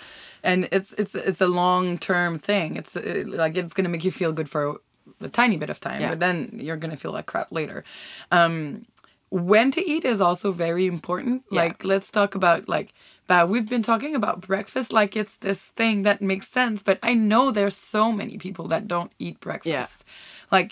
And 0.43 0.69
it's 0.73 0.93
it's 0.95 1.15
it's 1.15 1.43
a 1.43 1.47
long 1.47 1.99
term 1.99 2.39
thing. 2.39 2.77
It's 2.77 2.97
uh, 2.97 3.25
like 3.27 3.57
it's 3.57 3.75
gonna 3.75 3.91
make 3.91 4.05
you 4.05 4.11
feel 4.11 4.33
good 4.33 4.49
for 4.49 4.81
a 5.21 5.29
tiny 5.29 5.59
bit 5.59 5.69
of 5.69 5.79
time 5.79 6.01
Yeah. 6.01 6.11
but 6.11 6.21
then 6.21 6.59
you're 6.61 6.79
gonna 6.79 6.97
feel 6.97 7.13
like 7.13 7.27
crap 7.27 7.53
later. 7.53 7.85
Um 8.31 8.87
when 9.29 9.71
to 9.73 9.87
eat 9.89 10.05
is 10.05 10.21
also 10.21 10.53
very 10.53 10.87
important. 10.87 11.45
Yeah. 11.51 11.63
like 11.63 11.85
let's 11.85 12.11
talk 12.11 12.35
about 12.35 12.69
like 12.69 12.95
but 13.31 13.49
we've 13.49 13.69
been 13.75 13.83
talking 13.91 14.15
about 14.17 14.41
breakfast 14.41 14.93
like 14.93 15.13
it's 15.23 15.37
this 15.37 15.61
thing 15.81 16.03
that 16.03 16.21
makes 16.21 16.49
sense 16.49 16.83
but 16.83 16.99
i 17.11 17.13
know 17.15 17.45
there's 17.51 17.77
so 17.77 18.11
many 18.21 18.37
people 18.45 18.67
that 18.73 18.89
don't 18.95 19.13
eat 19.19 19.39
breakfast 19.41 20.05
Yeah. 20.05 20.57
like 20.57 20.71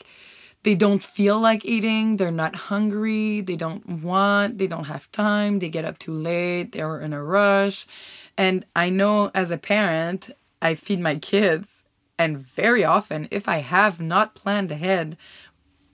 they 0.64 0.74
don't 0.74 1.04
feel 1.04 1.38
like 1.38 1.64
eating, 1.64 2.16
they're 2.16 2.40
not 2.44 2.54
hungry, 2.56 3.40
they 3.40 3.54
don't 3.54 4.02
want, 4.02 4.58
they 4.58 4.66
don't 4.66 4.90
have 4.94 5.10
time, 5.12 5.60
they 5.60 5.68
get 5.68 5.84
up 5.84 5.98
too 6.00 6.12
late, 6.12 6.72
they're 6.72 7.00
in 7.00 7.12
a 7.12 7.22
rush. 7.22 7.86
And 8.36 8.66
I 8.74 8.90
know 8.90 9.30
as 9.34 9.52
a 9.52 9.56
parent, 9.56 10.30
I 10.60 10.74
feed 10.74 10.98
my 11.00 11.14
kids, 11.14 11.84
and 12.18 12.38
very 12.38 12.84
often, 12.84 13.28
if 13.30 13.48
I 13.48 13.58
have 13.58 14.00
not 14.00 14.34
planned 14.34 14.72
ahead 14.72 15.16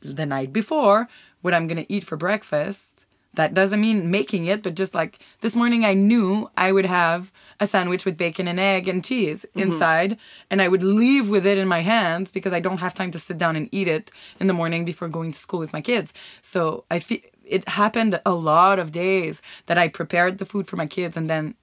the 0.00 0.26
night 0.26 0.50
before 0.52 1.08
what 1.42 1.52
I'm 1.54 1.66
gonna 1.68 1.86
eat 1.88 2.04
for 2.04 2.16
breakfast, 2.16 2.93
that 3.36 3.54
doesn't 3.54 3.80
mean 3.80 4.10
making 4.10 4.46
it, 4.46 4.62
but 4.62 4.74
just 4.74 4.94
like 4.94 5.18
this 5.40 5.54
morning, 5.54 5.84
I 5.84 5.94
knew 5.94 6.50
I 6.56 6.72
would 6.72 6.86
have 6.86 7.32
a 7.60 7.66
sandwich 7.66 8.04
with 8.04 8.16
bacon 8.16 8.48
and 8.48 8.58
egg 8.58 8.88
and 8.88 9.04
cheese 9.04 9.44
inside, 9.54 10.18
and 10.50 10.60
I 10.60 10.68
would 10.68 10.82
leave 10.82 11.30
with 11.30 11.46
it 11.46 11.58
in 11.58 11.68
my 11.68 11.80
hands 11.80 12.30
because 12.30 12.52
I 12.52 12.60
don't 12.60 12.78
have 12.78 12.94
time 12.94 13.10
to 13.12 13.18
sit 13.18 13.38
down 13.38 13.56
and 13.56 13.68
eat 13.72 13.88
it 13.88 14.10
in 14.40 14.46
the 14.46 14.52
morning 14.52 14.84
before 14.84 15.08
going 15.08 15.32
to 15.32 15.38
school 15.38 15.60
with 15.60 15.72
my 15.72 15.80
kids. 15.80 16.12
So 16.42 16.84
I 16.90 16.98
feel 16.98 17.20
it 17.44 17.68
happened 17.68 18.20
a 18.24 18.32
lot 18.32 18.78
of 18.78 18.90
days 18.90 19.42
that 19.66 19.78
I 19.78 19.88
prepared 19.88 20.38
the 20.38 20.46
food 20.46 20.66
for 20.66 20.76
my 20.76 20.86
kids 20.86 21.16
and 21.16 21.28
then 21.28 21.54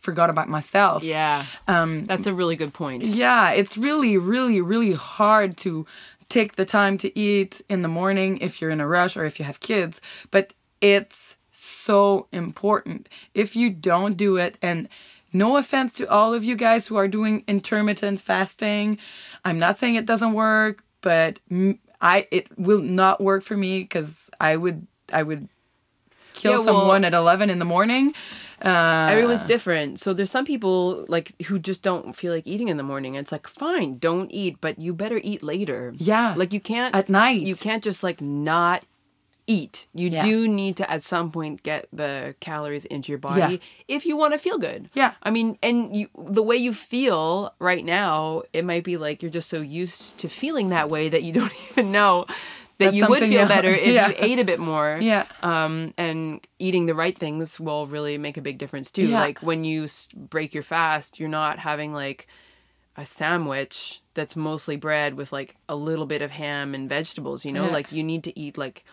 forgot 0.00 0.28
about 0.30 0.48
myself. 0.48 1.04
Yeah. 1.04 1.46
Um, 1.68 2.06
That's 2.06 2.26
a 2.26 2.34
really 2.34 2.56
good 2.56 2.74
point. 2.74 3.06
Yeah, 3.06 3.50
it's 3.50 3.76
really, 3.76 4.18
really, 4.18 4.60
really 4.60 4.94
hard 4.94 5.56
to 5.58 5.86
take 6.28 6.56
the 6.56 6.64
time 6.64 6.98
to 6.98 7.16
eat 7.16 7.60
in 7.68 7.82
the 7.82 7.88
morning 7.88 8.38
if 8.38 8.60
you're 8.60 8.70
in 8.70 8.80
a 8.80 8.86
rush 8.86 9.16
or 9.16 9.24
if 9.24 9.38
you 9.38 9.44
have 9.44 9.60
kids, 9.60 10.00
but 10.30 10.54
it's 10.82 11.36
so 11.50 12.26
important. 12.32 13.08
If 13.32 13.56
you 13.56 13.70
don't 13.70 14.16
do 14.18 14.36
it, 14.36 14.58
and 14.60 14.88
no 15.32 15.56
offense 15.56 15.94
to 15.94 16.10
all 16.10 16.34
of 16.34 16.44
you 16.44 16.56
guys 16.56 16.86
who 16.88 16.96
are 16.96 17.08
doing 17.08 17.44
intermittent 17.48 18.20
fasting, 18.20 18.98
I'm 19.46 19.58
not 19.58 19.78
saying 19.78 19.94
it 19.94 20.04
doesn't 20.04 20.34
work, 20.34 20.84
but 21.00 21.38
I 22.02 22.26
it 22.30 22.48
will 22.58 22.80
not 22.82 23.20
work 23.22 23.42
for 23.44 23.56
me 23.56 23.78
because 23.80 24.28
I 24.40 24.56
would 24.56 24.86
I 25.12 25.22
would 25.22 25.48
kill 26.34 26.52
Yeah, 26.52 26.56
well- 26.58 26.64
someone 26.64 27.04
at 27.04 27.14
11 27.14 27.48
in 27.48 27.58
the 27.58 27.64
morning. 27.64 28.12
Uh, 28.64 29.08
Everyone's 29.10 29.42
different. 29.42 29.98
So 29.98 30.12
there's 30.14 30.30
some 30.30 30.44
people 30.44 31.04
like 31.08 31.32
who 31.46 31.58
just 31.58 31.82
don't 31.82 32.14
feel 32.14 32.32
like 32.32 32.46
eating 32.46 32.68
in 32.68 32.76
the 32.76 32.84
morning. 32.84 33.16
It's 33.16 33.32
like 33.32 33.48
fine, 33.48 33.98
don't 33.98 34.30
eat, 34.30 34.58
but 34.60 34.78
you 34.78 34.94
better 34.94 35.20
eat 35.24 35.42
later. 35.42 35.92
Yeah. 35.96 36.34
Like 36.36 36.52
you 36.52 36.60
can't 36.60 36.94
At 36.94 37.08
night. 37.08 37.40
You 37.40 37.56
can't 37.56 37.82
just 37.82 38.02
like 38.04 38.20
not 38.20 38.84
eat. 39.46 39.86
You 39.94 40.08
Yeah. 40.08 40.22
do 40.24 40.46
need 40.48 40.76
to 40.76 40.90
at 40.90 41.02
some 41.02 41.30
point 41.32 41.62
get 41.62 41.88
the 41.92 42.34
calories 42.40 42.84
into 42.84 43.10
your 43.10 43.18
body 43.18 43.54
Yeah. 43.54 43.58
if 43.96 44.06
you 44.06 44.16
want 44.16 44.34
to 44.34 44.38
feel 44.38 44.56
good. 44.58 44.88
Yeah. 44.94 45.12
I 45.22 45.30
mean, 45.30 45.58
and 45.62 45.94
you 45.96 46.08
the 46.16 46.42
way 46.42 46.56
you 46.56 46.72
feel 46.72 47.52
right 47.58 47.84
now, 47.84 48.42
it 48.52 48.64
might 48.64 48.84
be 48.84 48.96
like 48.96 49.22
you're 49.22 49.30
just 49.32 49.48
so 49.48 49.60
used 49.60 50.16
to 50.18 50.28
feeling 50.28 50.68
that 50.70 50.88
way 50.88 51.08
that 51.08 51.22
you 51.24 51.32
don't 51.38 51.52
even 51.70 51.90
know 51.92 52.24
that 52.78 52.86
That's 52.86 52.96
you 52.96 53.06
would 53.08 53.20
feel 53.20 53.42
you- 53.42 53.48
better 53.48 53.70
if 53.70 53.92
Yeah. 53.94 54.08
you 54.08 54.14
ate 54.18 54.38
a 54.38 54.44
bit 54.44 54.60
more. 54.60 54.98
Yeah. 55.00 55.26
Um, 55.42 55.92
and 55.98 56.40
eating 56.58 56.86
the 56.86 56.94
right 56.94 57.16
things 57.16 57.58
will 57.60 57.86
really 57.86 58.18
make 58.18 58.36
a 58.36 58.42
big 58.42 58.58
difference 58.58 58.90
too. 58.90 59.08
Like 59.08 59.40
when 59.40 59.64
you 59.64 59.88
break 60.16 60.54
your 60.54 60.62
fast, 60.62 61.18
you're 61.18 61.28
not 61.28 61.58
having 61.58 61.92
like 61.92 62.26
a 62.96 63.04
sandwich 63.04 64.02
that's 64.14 64.36
mostly 64.36 64.76
bread 64.76 65.14
with 65.14 65.32
like 65.32 65.56
a 65.68 65.74
little 65.74 66.06
bit 66.06 66.22
of 66.22 66.30
ham 66.30 66.74
and 66.74 66.88
vegetables, 66.88 67.44
you 67.44 67.52
know? 67.52 67.66
Like 67.66 67.90
you 67.92 68.02
need 68.04 68.22
to 68.24 68.38
eat 68.38 68.56
like 68.58 68.84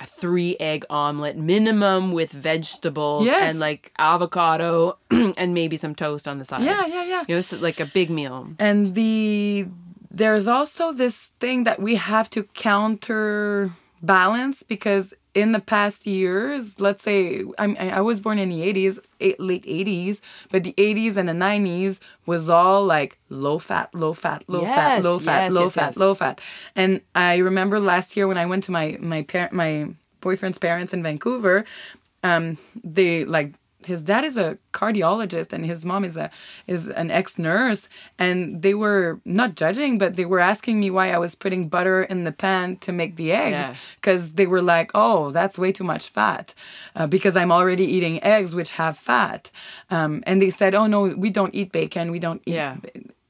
a 0.00 0.06
three 0.06 0.56
egg 0.58 0.84
omelet 0.90 1.36
minimum 1.36 2.12
with 2.12 2.32
vegetables 2.32 3.26
Yes. 3.26 3.50
and 3.50 3.60
like 3.60 3.92
avocado 3.98 4.98
and 5.10 5.54
maybe 5.54 5.76
some 5.76 5.94
toast 5.94 6.26
on 6.26 6.38
the 6.38 6.44
side. 6.44 6.64
Yeah, 6.64 6.86
yeah, 6.86 7.04
yeah. 7.04 7.24
You 7.28 7.34
know, 7.34 7.38
it's 7.38 7.52
like 7.52 7.78
a 7.80 7.86
big 7.86 8.10
meal. 8.10 8.48
and 8.58 8.94
the 8.94 9.66
there's 10.14 10.46
also 10.46 10.92
this 10.92 11.32
thing 11.40 11.64
that 11.64 11.80
we 11.80 11.94
have 11.94 12.28
to 12.30 12.42
counterbalance 12.54 14.62
because 14.62 15.14
in 15.34 15.52
the 15.52 15.60
past 15.60 16.06
years 16.06 16.78
let's 16.80 17.02
say 17.02 17.42
I'm, 17.58 17.76
i 17.78 18.00
was 18.00 18.20
born 18.20 18.38
in 18.38 18.50
the 18.50 18.60
80s 18.60 18.98
eight, 19.20 19.40
late 19.40 19.64
80s 19.64 20.20
but 20.50 20.62
the 20.64 20.74
80s 20.76 21.16
and 21.16 21.28
the 21.28 21.32
90s 21.32 21.98
was 22.26 22.48
all 22.50 22.84
like 22.84 23.18
low 23.30 23.58
fat 23.58 23.94
low 23.94 24.12
fat 24.12 24.44
low 24.46 24.64
fat 24.64 24.96
Yes, 24.96 25.04
low 25.04 25.18
fat 25.18 25.52
low 25.52 25.64
yes, 25.64 25.72
fat 25.74 25.86
yes. 25.88 25.96
low 25.96 26.14
fat 26.14 26.40
and 26.76 27.00
i 27.14 27.36
remember 27.38 27.80
last 27.80 28.16
year 28.16 28.28
when 28.28 28.36
i 28.38 28.44
went 28.46 28.64
to 28.64 28.72
my 28.72 28.96
my 29.00 29.22
parent 29.22 29.52
my 29.52 29.88
boyfriend's 30.20 30.58
parents 30.58 30.92
in 30.92 31.02
vancouver 31.02 31.64
um 32.22 32.58
they 32.84 33.24
like 33.24 33.54
his 33.86 34.02
dad 34.02 34.24
is 34.24 34.36
a 34.36 34.58
cardiologist 34.72 35.52
and 35.52 35.64
his 35.66 35.84
mom 35.84 36.04
is 36.04 36.16
a 36.16 36.30
is 36.66 36.86
an 36.88 37.10
ex 37.10 37.38
nurse 37.38 37.88
and 38.18 38.62
they 38.62 38.74
were 38.74 39.20
not 39.24 39.54
judging 39.54 39.98
but 39.98 40.16
they 40.16 40.24
were 40.24 40.40
asking 40.40 40.80
me 40.80 40.90
why 40.90 41.10
I 41.12 41.18
was 41.18 41.34
putting 41.34 41.68
butter 41.68 42.02
in 42.02 42.24
the 42.24 42.32
pan 42.32 42.76
to 42.78 42.92
make 42.92 43.16
the 43.16 43.32
eggs 43.32 43.52
Yeah. 43.68 43.74
because 43.96 44.32
they 44.32 44.46
were 44.46 44.62
like 44.62 44.90
oh 44.94 45.30
that's 45.30 45.58
way 45.58 45.72
too 45.72 45.84
much 45.84 46.08
fat 46.08 46.54
uh, 46.96 47.06
because 47.06 47.36
I'm 47.36 47.52
already 47.52 47.84
eating 47.84 48.22
eggs 48.22 48.54
which 48.54 48.72
have 48.72 48.98
fat 48.98 49.50
um, 49.90 50.22
and 50.26 50.40
they 50.42 50.50
said 50.50 50.74
oh 50.74 50.86
no 50.86 51.00
we 51.24 51.30
don't 51.30 51.54
eat 51.54 51.72
bacon 51.72 52.10
we 52.10 52.18
don't 52.18 52.42
eat 52.46 52.54
Yeah. 52.54 52.76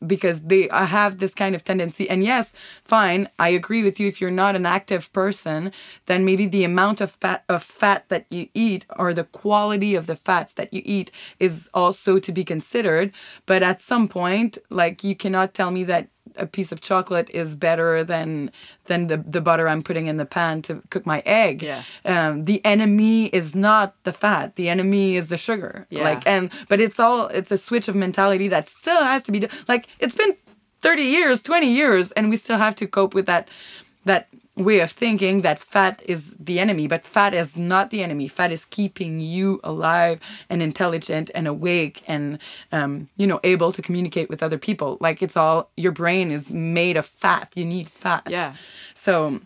Because 0.06 0.42
they 0.42 0.68
have 0.73 1.18
this 1.18 1.35
kind 1.35 1.54
of 1.54 1.64
tendency. 1.64 2.09
And 2.09 2.25
yes, 2.25 2.52
fine, 2.85 3.28
I 3.38 3.50
agree 3.50 3.82
with 3.82 3.99
you. 4.00 4.09
If 4.09 4.21
you're 4.21 4.30
not 4.30 4.56
an 4.56 4.66
active 4.66 5.12
person, 5.12 5.73
then 6.06 6.25
maybe 6.25 6.47
the 6.47 6.64
amount 6.64 7.00
of 7.00 7.12
fat 7.12 7.44
of 7.49 7.62
fat 7.62 8.09
that 8.09 8.26
you 8.30 8.49
eat 8.54 8.87
or 8.97 9.14
the 9.14 9.25
quality 9.25 9.94
of 9.94 10.06
the 10.06 10.16
fats 10.16 10.54
that 10.54 10.73
you 10.73 10.82
eat 10.85 11.11
is 11.38 11.68
also 11.75 12.18
to 12.18 12.32
be 12.32 12.44
considered. 12.44 13.12
But 13.47 13.62
at 13.62 13.80
some 13.80 14.09
point, 14.09 14.59
like 14.71 15.04
you 15.04 15.14
cannot 15.14 15.54
tell 15.54 15.71
me 15.71 15.85
that 15.85 16.09
a 16.37 16.47
piece 16.47 16.73
of 16.73 16.81
chocolate 16.81 17.29
is 17.31 17.57
better 17.57 18.05
than 18.05 18.51
than 18.87 19.07
the, 19.07 19.19
the 19.19 19.41
butter 19.41 19.69
I'm 19.69 19.83
putting 19.83 20.07
in 20.07 20.17
the 20.17 20.25
pan 20.27 20.62
to 20.62 20.83
cook 20.91 21.07
my 21.07 21.23
egg. 21.27 21.62
Yeah. 21.62 21.83
Um, 22.05 22.45
the 22.45 22.65
enemy 22.65 23.27
is 23.27 23.55
not 23.55 23.95
the 24.05 24.12
fat. 24.12 24.57
The 24.57 24.69
enemy 24.69 25.17
is 25.17 25.29
the 25.29 25.37
sugar. 25.37 25.87
Yeah. 25.91 26.05
Like 26.05 26.27
and 26.27 26.51
but 26.69 26.81
it's 26.81 26.99
all 26.99 27.29
it's 27.29 27.51
a 27.51 27.59
switch 27.59 27.89
of 27.89 27.95
mentality 27.95 28.49
that 28.49 28.69
still 28.69 29.03
has 29.03 29.23
to 29.25 29.33
be 29.33 29.49
like 29.69 29.87
it's 29.99 30.15
been 30.17 30.37
30 30.83 31.03
years 31.03 31.43
20 31.43 31.73
years 31.73 32.11
and 32.12 32.29
we 32.29 32.37
still 32.37 32.59
have 32.59 32.75
to 32.77 32.87
cope 32.89 33.15
with 33.15 33.27
that 33.27 33.49
that 34.05 34.29
way 34.56 34.80
of 34.80 34.90
thinking 34.90 35.40
that 35.42 35.59
fat 35.59 36.02
is 36.04 36.35
the 36.38 36.61
enemy 36.61 36.87
but 36.87 37.06
fat 37.06 37.32
is 37.32 37.56
not 37.56 37.88
the 37.90 38.02
enemy 38.02 38.28
fat 38.28 38.52
is 38.52 38.66
keeping 38.66 39.18
you 39.18 39.59
alive 39.64 40.21
and 40.50 40.62
intelligent 40.62 41.30
and 41.35 41.49
awake 41.49 42.02
and 42.06 42.38
um, 42.71 43.09
you 43.16 43.26
know 43.26 43.40
able 43.44 43.73
to 43.73 43.80
communicate 43.80 44.28
with 44.28 44.42
other 44.42 44.59
people 44.59 44.99
like 45.00 45.23
it's 45.23 45.38
all 45.38 45.71
your 45.78 45.92
brain 45.92 46.30
is 46.30 46.52
made 46.52 46.99
of 46.99 47.06
fat 47.06 47.49
you 47.54 47.64
need 47.64 47.88
fat 47.88 48.25
Yeah. 48.28 48.54
so 48.94 49.40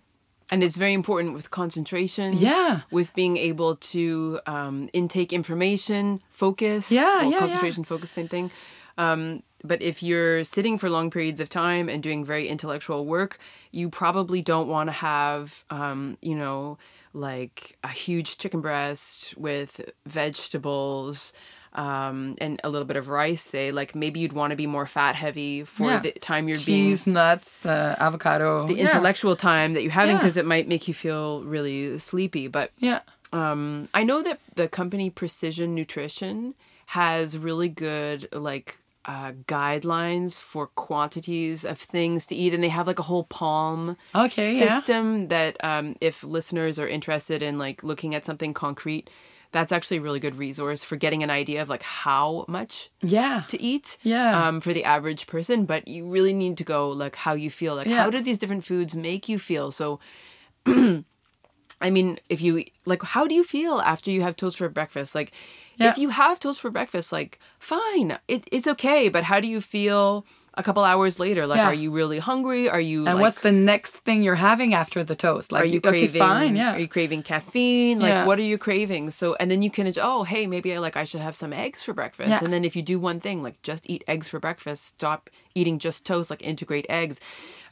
and 0.50 0.62
it's 0.64 0.76
very 0.76 0.92
important 0.92 1.34
with 1.34 1.50
concentration 1.52 2.36
Yeah. 2.38 2.80
with 2.90 3.14
being 3.14 3.36
able 3.36 3.76
to 3.94 4.40
um, 4.46 4.88
intake 4.92 5.32
information 5.32 6.20
focus 6.30 6.90
Yeah, 6.90 7.22
yeah, 7.22 7.28
yeah. 7.28 7.38
concentration 7.38 7.84
focus 7.84 8.10
same 8.10 8.26
thing 8.28 8.50
um, 8.98 9.42
but 9.66 9.82
if 9.82 10.02
you're 10.02 10.44
sitting 10.44 10.78
for 10.78 10.88
long 10.88 11.10
periods 11.10 11.40
of 11.40 11.48
time 11.48 11.88
and 11.88 12.02
doing 12.02 12.24
very 12.24 12.48
intellectual 12.48 13.04
work 13.06 13.38
you 13.72 13.88
probably 13.90 14.40
don't 14.42 14.68
want 14.68 14.88
to 14.88 14.92
have 14.92 15.64
um, 15.70 16.16
you 16.22 16.34
know 16.34 16.78
like 17.12 17.76
a 17.82 17.88
huge 17.88 18.38
chicken 18.38 18.60
breast 18.60 19.34
with 19.36 19.80
vegetables 20.06 21.32
um, 21.72 22.36
and 22.38 22.60
a 22.64 22.68
little 22.70 22.86
bit 22.86 22.96
of 22.96 23.08
rice 23.08 23.42
say 23.42 23.70
like 23.70 23.94
maybe 23.94 24.20
you'd 24.20 24.32
want 24.32 24.50
to 24.50 24.56
be 24.56 24.66
more 24.66 24.86
fat 24.86 25.14
heavy 25.14 25.64
for 25.64 25.90
Yeah. 25.90 26.00
the 26.00 26.12
time 26.12 26.48
you're 26.48 26.56
being 26.64 26.90
cheese 26.90 27.06
nuts 27.06 27.66
uh, 27.66 27.96
avocado 27.98 28.66
the 28.66 28.74
Yeah. 28.74 28.82
intellectual 28.84 29.36
time 29.36 29.74
that 29.74 29.82
you're 29.82 29.92
having 29.92 30.16
Yeah. 30.16 30.20
because 30.22 30.36
it 30.36 30.46
might 30.46 30.68
make 30.68 30.88
you 30.88 30.94
feel 30.94 31.42
really 31.44 31.98
sleepy. 31.98 32.48
But 32.48 32.72
yeah 32.78 33.00
um, 33.32 33.88
I 33.92 34.04
know 34.04 34.22
that 34.22 34.38
the 34.54 34.68
company 34.68 35.10
Precision 35.10 35.74
Nutrition 35.74 36.54
has 36.86 37.36
really 37.36 37.68
good 37.68 38.28
like 38.32 38.78
uh, 39.06 39.32
guidelines 39.46 40.40
for 40.40 40.66
quantities 40.68 41.64
of 41.64 41.78
things 41.78 42.26
to 42.26 42.34
eat, 42.34 42.52
and 42.54 42.62
they 42.62 42.68
have 42.68 42.86
like 42.86 42.98
a 42.98 43.02
whole 43.02 43.24
palm 43.24 43.96
okay 44.14 44.58
yeah 44.58 44.68
system 44.68 45.28
that 45.28 45.56
um, 45.64 45.94
if 46.00 46.22
listeners 46.24 46.78
are 46.78 46.88
interested 46.88 47.42
in 47.42 47.56
like 47.58 47.82
looking 47.84 48.14
at 48.14 48.26
something 48.26 48.52
concrete. 48.54 49.08
That's 49.52 49.72
actually 49.72 49.98
a 49.98 50.00
really 50.02 50.20
good 50.20 50.36
resource 50.36 50.84
for 50.84 50.96
getting 50.96 51.22
an 51.22 51.30
idea 51.30 51.62
of 51.62 51.68
like 51.70 51.82
how 51.82 52.44
much 52.48 52.90
yeah 53.00 53.44
to 53.48 53.62
eat 53.62 53.96
Yeah. 54.02 54.48
um, 54.48 54.60
for 54.60 54.74
the 54.74 54.84
average 54.84 55.26
person 55.28 55.64
but 55.64 55.86
you 55.88 56.04
really 56.06 56.34
need 56.34 56.58
to 56.58 56.64
go 56.64 56.90
like 56.90 57.16
how 57.16 57.32
you 57.34 57.48
feel 57.48 57.74
like 57.76 57.86
Yeah. 57.86 58.02
how 58.02 58.10
do 58.10 58.20
these 58.20 58.36
different 58.38 58.64
foods 58.66 58.94
make 58.94 59.28
you 59.30 59.38
feel 59.38 59.70
so 59.70 59.98
i 61.80 61.90
mean 61.90 62.18
if 62.28 62.40
you 62.40 62.64
like 62.84 63.02
how 63.02 63.26
do 63.26 63.34
you 63.34 63.44
feel 63.44 63.80
after 63.80 64.10
you 64.10 64.22
have 64.22 64.36
toast 64.36 64.58
for 64.58 64.68
breakfast 64.68 65.14
like 65.14 65.32
Yeah. 65.76 65.90
if 65.90 65.98
you 65.98 66.08
have 66.10 66.40
toast 66.40 66.60
for 66.60 66.70
breakfast 66.70 67.12
like 67.12 67.38
fine 67.58 68.18
it, 68.28 68.44
it's 68.50 68.66
okay 68.66 69.08
but 69.08 69.24
how 69.24 69.40
do 69.40 69.48
you 69.48 69.60
feel 69.60 70.24
a 70.56 70.62
couple 70.62 70.82
hours 70.84 71.18
later. 71.18 71.46
Like, 71.46 71.58
Yeah. 71.58 71.66
are 71.68 71.74
you 71.74 71.90
really 71.90 72.18
hungry? 72.18 72.68
Are 72.68 72.80
you 72.80 72.98
And 73.06 73.16
like, 73.16 73.20
what's 73.20 73.40
the 73.40 73.52
next 73.52 73.92
thing 74.06 74.22
you're 74.22 74.36
having 74.36 74.72
after 74.72 75.04
the 75.04 75.14
toast? 75.14 75.52
Like, 75.52 75.62
are 75.64 75.66
you 75.66 75.78
okay, 75.78 75.88
craving? 75.90 76.18
fine, 76.20 76.56
yeah. 76.56 76.74
Are 76.74 76.78
you 76.78 76.88
craving 76.88 77.22
caffeine? 77.24 77.98
Like, 78.00 78.08
Yeah. 78.08 78.24
what 78.24 78.38
are 78.38 78.42
you 78.42 78.56
craving? 78.56 79.10
So, 79.10 79.34
and 79.38 79.50
then 79.50 79.60
you 79.62 79.70
can, 79.70 79.92
oh, 80.00 80.22
hey, 80.24 80.46
maybe 80.46 80.72
I 80.74 80.78
like 80.78 80.96
I 80.96 81.04
should 81.04 81.20
have 81.20 81.36
some 81.36 81.52
eggs 81.52 81.82
for 81.82 81.92
breakfast. 81.92 82.30
Yeah. 82.30 82.40
And 82.42 82.52
then 82.52 82.64
if 82.64 82.74
you 82.74 82.82
do 82.82 82.98
one 82.98 83.20
thing, 83.20 83.42
like 83.42 83.60
just 83.62 83.82
eat 83.86 84.02
eggs 84.08 84.28
for 84.28 84.40
breakfast, 84.40 84.84
stop 84.86 85.28
eating 85.54 85.78
just 85.78 86.06
toast, 86.06 86.30
like 86.30 86.42
integrate 86.42 86.86
eggs. 86.88 87.20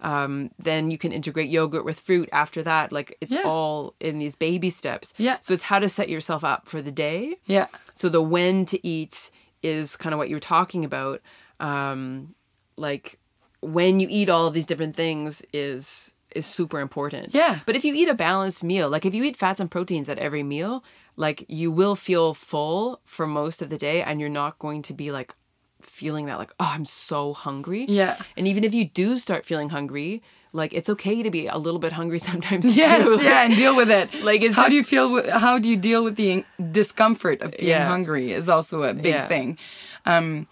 Um, 0.02 0.50
then 0.58 0.90
you 0.90 0.98
can 0.98 1.12
integrate 1.12 1.48
yogurt 1.48 1.86
with 1.86 1.98
fruit 1.98 2.28
after 2.32 2.62
that. 2.64 2.92
Like, 2.92 3.16
it's 3.22 3.32
Yeah. 3.34 3.42
all 3.46 3.94
in 4.00 4.18
these 4.18 4.34
baby 4.36 4.68
steps. 4.68 5.14
Yeah. 5.16 5.38
So 5.40 5.54
it's 5.54 5.62
how 5.62 5.78
to 5.78 5.88
set 5.88 6.10
yourself 6.10 6.44
up 6.44 6.68
for 6.68 6.82
the 6.82 6.92
day. 6.92 7.36
yeah. 7.46 7.68
So 7.94 8.10
the 8.10 8.20
when 8.20 8.66
to 8.66 8.86
eat 8.86 9.30
is 9.62 9.96
kind 9.96 10.12
of 10.12 10.18
what 10.18 10.28
you're 10.28 10.40
talking 10.40 10.84
about. 10.84 11.22
Um, 11.60 12.34
like 12.76 13.18
when 13.60 14.00
you 14.00 14.08
eat 14.10 14.28
all 14.28 14.46
of 14.46 14.54
these 14.54 14.66
different 14.66 14.96
things 14.96 15.42
is 15.52 16.12
is 16.34 16.46
super 16.46 16.80
important. 16.80 17.34
Yeah. 17.34 17.60
But 17.64 17.76
if 17.76 17.84
you 17.84 17.94
eat 17.94 18.08
a 18.08 18.14
balanced 18.14 18.64
meal, 18.64 18.88
like 18.88 19.06
if 19.06 19.14
you 19.14 19.22
eat 19.24 19.36
fats 19.36 19.60
and 19.60 19.70
proteins 19.70 20.08
at 20.08 20.18
every 20.18 20.42
meal, 20.42 20.84
like 21.16 21.44
you 21.48 21.70
will 21.70 21.94
feel 21.94 22.34
full 22.34 23.00
for 23.04 23.26
most 23.26 23.62
of 23.62 23.70
the 23.70 23.78
day 23.78 24.02
and 24.02 24.20
you're 24.20 24.28
not 24.28 24.58
going 24.58 24.82
to 24.82 24.92
be 24.92 25.12
like 25.12 25.34
feeling 25.80 26.26
that 26.26 26.38
like, 26.38 26.52
oh, 26.58 26.70
I'm 26.74 26.84
so 26.84 27.32
hungry. 27.32 27.86
Yeah. 27.88 28.20
And 28.36 28.48
even 28.48 28.64
if 28.64 28.74
you 28.74 28.84
do 28.84 29.18
start 29.18 29.46
feeling 29.46 29.68
hungry, 29.68 30.22
like 30.54 30.72
it's 30.72 30.88
okay 30.88 31.22
to 31.22 31.30
be 31.30 31.46
a 31.48 31.58
little 31.58 31.80
bit 31.80 31.92
hungry 31.92 32.18
sometimes 32.30 32.64
Yes, 32.76 33.04
too. 33.04 33.24
yeah, 33.24 33.42
and 33.44 33.54
deal 33.56 33.74
with 33.76 33.90
it. 33.90 34.08
Like, 34.24 34.40
it's 34.42 34.56
how 34.56 34.62
just- 34.62 34.70
do 34.70 34.76
you 34.76 34.84
feel? 34.84 35.10
With, 35.12 35.28
how 35.28 35.58
do 35.58 35.68
you 35.68 35.76
deal 35.76 36.02
with 36.04 36.16
the 36.16 36.44
discomfort 36.72 37.42
of 37.42 37.50
being 37.52 37.68
Yeah. 37.68 37.86
hungry? 37.88 38.32
Is 38.32 38.48
also 38.48 38.82
a 38.84 38.94
big 38.94 39.14
Yeah. 39.14 39.26
thing. 39.26 39.58
Um, 40.06 40.46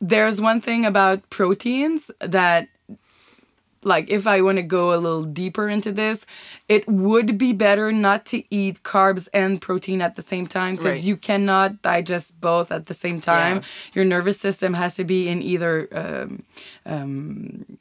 there's 0.00 0.40
one 0.40 0.60
thing 0.60 0.84
about 0.86 1.28
proteins 1.28 2.10
that, 2.20 2.68
like, 3.82 4.06
if 4.10 4.26
I 4.26 4.40
want 4.42 4.56
to 4.58 4.62
go 4.62 4.94
a 4.94 4.98
little 4.98 5.24
deeper 5.24 5.68
into 5.68 5.92
this, 5.92 6.24
it 6.68 6.88
would 6.88 7.36
be 7.38 7.52
better 7.52 7.92
not 7.92 8.24
to 8.26 8.42
eat 8.50 8.82
carbs 8.82 9.28
and 9.34 9.60
protein 9.60 10.00
at 10.02 10.16
the 10.16 10.22
same 10.22 10.46
time 10.46 10.76
because 10.76 10.96
Right. 10.96 11.04
you 11.04 11.16
cannot 11.16 11.82
digest 11.82 12.40
both 12.40 12.72
at 12.72 12.86
the 12.86 12.94
same 12.94 13.20
time. 13.20 13.56
Yeah. 13.56 13.62
Your 13.94 14.04
nervous 14.04 14.38
system 14.40 14.74
has 14.74 14.94
to 14.94 15.04
be 15.04 15.28
in 15.28 15.42
either. 15.42 15.88
Um, 15.92 16.42
um, 16.86 17.78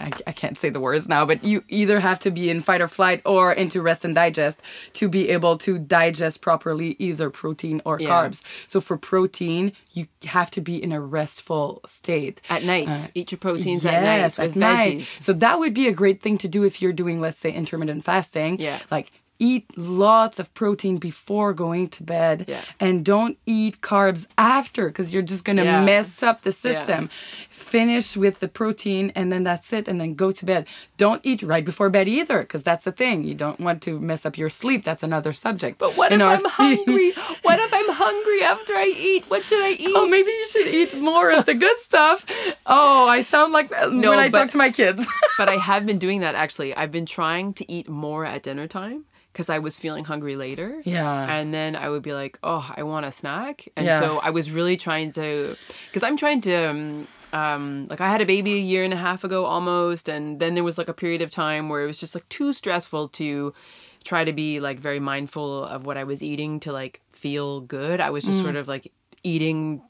I, 0.00 0.10
I 0.26 0.32
can't 0.32 0.56
say 0.58 0.70
the 0.70 0.80
words 0.80 1.08
now, 1.08 1.26
but 1.26 1.44
you 1.44 1.62
either 1.68 2.00
have 2.00 2.18
to 2.20 2.30
be 2.30 2.48
in 2.50 2.60
fight 2.62 2.80
or 2.80 2.88
flight 2.88 3.20
or 3.26 3.52
into 3.52 3.82
rest 3.82 4.04
and 4.04 4.14
digest 4.14 4.60
to 4.94 5.08
be 5.08 5.28
able 5.28 5.58
to 5.58 5.78
digest 5.78 6.40
properly 6.40 6.96
either 6.98 7.28
protein 7.30 7.82
or 7.84 8.00
Yeah. 8.00 8.08
carbs. 8.08 8.42
So 8.66 8.80
for 8.80 8.96
protein, 8.96 9.72
you 9.92 10.06
have 10.24 10.50
to 10.52 10.60
be 10.60 10.82
in 10.82 10.92
a 10.92 11.00
restful 11.00 11.80
state. 11.86 12.40
At 12.48 12.64
night, 12.64 12.88
Uh, 12.88 13.06
eat 13.14 13.30
your 13.32 13.38
proteins 13.38 13.84
at 13.84 14.02
night 14.02 14.16
Yes, 14.18 14.38
at 14.38 14.56
night. 14.56 14.98
veggies. 15.00 15.22
So 15.22 15.32
that 15.34 15.58
would 15.58 15.74
be 15.74 15.86
a 15.86 15.92
great 15.92 16.22
thing 16.22 16.38
to 16.38 16.48
do 16.48 16.64
if 16.64 16.80
you're 16.80 16.92
doing, 16.92 17.20
let's 17.20 17.38
say, 17.38 17.52
intermittent 17.52 18.04
fasting. 18.04 18.58
Yeah. 18.58 18.78
Like 18.90 19.12
eat 19.40 19.66
lots 19.76 20.38
of 20.38 20.52
protein 20.54 20.98
before 20.98 21.52
going 21.52 21.88
to 21.88 22.02
bed 22.04 22.44
Yeah. 22.46 22.60
and 22.78 23.04
don't 23.04 23.36
eat 23.46 23.80
carbs 23.80 24.26
after 24.38 24.86
because 24.88 25.12
you're 25.12 25.22
just 25.34 25.44
going 25.44 25.56
to 25.56 25.64
Yeah. 25.64 25.82
mess 25.82 26.22
up 26.22 26.42
the 26.42 26.52
system. 26.52 27.10
Finish 27.48 28.16
with 28.16 28.40
the 28.40 28.48
protein 28.48 29.12
and 29.14 29.32
then 29.32 29.42
that's 29.42 29.72
it 29.72 29.88
and 29.88 30.00
then 30.00 30.14
go 30.14 30.30
to 30.30 30.44
bed. 30.44 30.66
Don't 30.98 31.20
eat 31.24 31.42
right 31.42 31.64
before 31.64 31.88
bed 31.90 32.06
either 32.08 32.40
because 32.40 32.62
that's 32.62 32.84
the 32.84 32.92
thing. 32.92 33.24
You 33.24 33.34
don't 33.34 33.58
want 33.58 33.80
to 33.82 33.98
mess 33.98 34.26
up 34.26 34.36
your 34.36 34.50
sleep. 34.50 34.84
That's 34.84 35.02
another 35.02 35.32
subject. 35.32 35.78
But 35.78 35.96
what 35.96 36.12
In 36.12 36.20
if 36.20 36.26
I'm 36.26 36.44
hungry? 36.62 37.12
What 37.42 37.58
if 37.58 37.72
I'm 37.72 37.88
hungry 37.94 38.42
after 38.42 38.74
I 38.74 38.86
eat? 38.94 39.24
What 39.30 39.44
should 39.44 39.62
I 39.62 39.70
oh, 39.72 39.76
eat? 39.84 39.92
Oh, 39.96 40.06
maybe 40.06 40.30
you 40.30 40.46
should 40.48 40.66
eat 40.68 41.00
more 41.00 41.30
of 41.32 41.46
the 41.46 41.54
good 41.54 41.78
stuff. 41.80 42.26
Oh, 42.66 43.08
I 43.08 43.22
sound 43.22 43.52
like 43.52 43.72
uh, 43.72 43.88
when 43.90 44.04
I 44.06 44.28
but- 44.28 44.38
talk 44.38 44.50
to 44.50 44.58
my 44.58 44.70
kids. 44.70 45.06
but 45.38 45.48
I 45.48 45.56
have 45.56 45.86
been 45.86 45.98
doing 45.98 46.20
that 46.20 46.34
actually. 46.34 46.74
I've 46.74 46.92
been 46.92 47.06
trying 47.06 47.54
to 47.54 47.72
eat 47.72 47.88
more 47.88 48.24
at 48.26 48.42
dinner 48.42 48.66
time 48.66 49.04
because 49.32 49.48
I 49.48 49.58
was 49.58 49.78
feeling 49.78 50.04
hungry 50.04 50.36
later. 50.36 50.82
Yeah. 50.84 51.26
And 51.32 51.54
then 51.54 51.76
I 51.76 51.88
would 51.88 52.02
be 52.02 52.12
like, 52.12 52.38
oh, 52.42 52.68
I 52.76 52.82
want 52.82 53.06
a 53.06 53.12
snack. 53.12 53.68
And 53.76 53.86
Yeah. 53.86 54.00
so 54.00 54.18
I 54.18 54.30
was 54.30 54.50
really 54.50 54.76
trying 54.76 55.12
to, 55.12 55.56
because 55.88 56.02
I'm 56.02 56.16
trying 56.16 56.40
to, 56.42 56.54
um, 56.70 57.06
um, 57.32 57.86
like 57.88 58.00
I 58.00 58.08
had 58.10 58.20
a 58.20 58.26
baby 58.26 58.54
a 58.54 58.58
year 58.60 58.82
and 58.82 58.92
a 58.92 58.96
half 58.96 59.22
ago 59.22 59.44
almost. 59.44 60.08
And 60.08 60.40
then 60.40 60.54
there 60.54 60.64
was 60.64 60.78
like 60.78 60.88
a 60.88 60.94
period 60.94 61.22
of 61.22 61.30
time 61.30 61.68
where 61.68 61.82
it 61.82 61.86
was 61.86 62.00
just 62.00 62.14
like 62.14 62.28
too 62.28 62.52
stressful 62.52 63.08
to 63.10 63.54
try 64.02 64.24
to 64.24 64.32
be 64.32 64.58
like 64.60 64.80
very 64.80 64.98
mindful 64.98 65.64
of 65.64 65.86
what 65.86 65.96
I 65.96 66.04
was 66.04 66.22
eating 66.22 66.58
to 66.60 66.72
like 66.72 67.00
feel 67.12 67.60
good. 67.60 68.00
I 68.00 68.10
was 68.10 68.24
just 68.24 68.40
sort 68.40 68.56
of 68.56 68.66
like 68.66 68.90
eating 69.22 69.82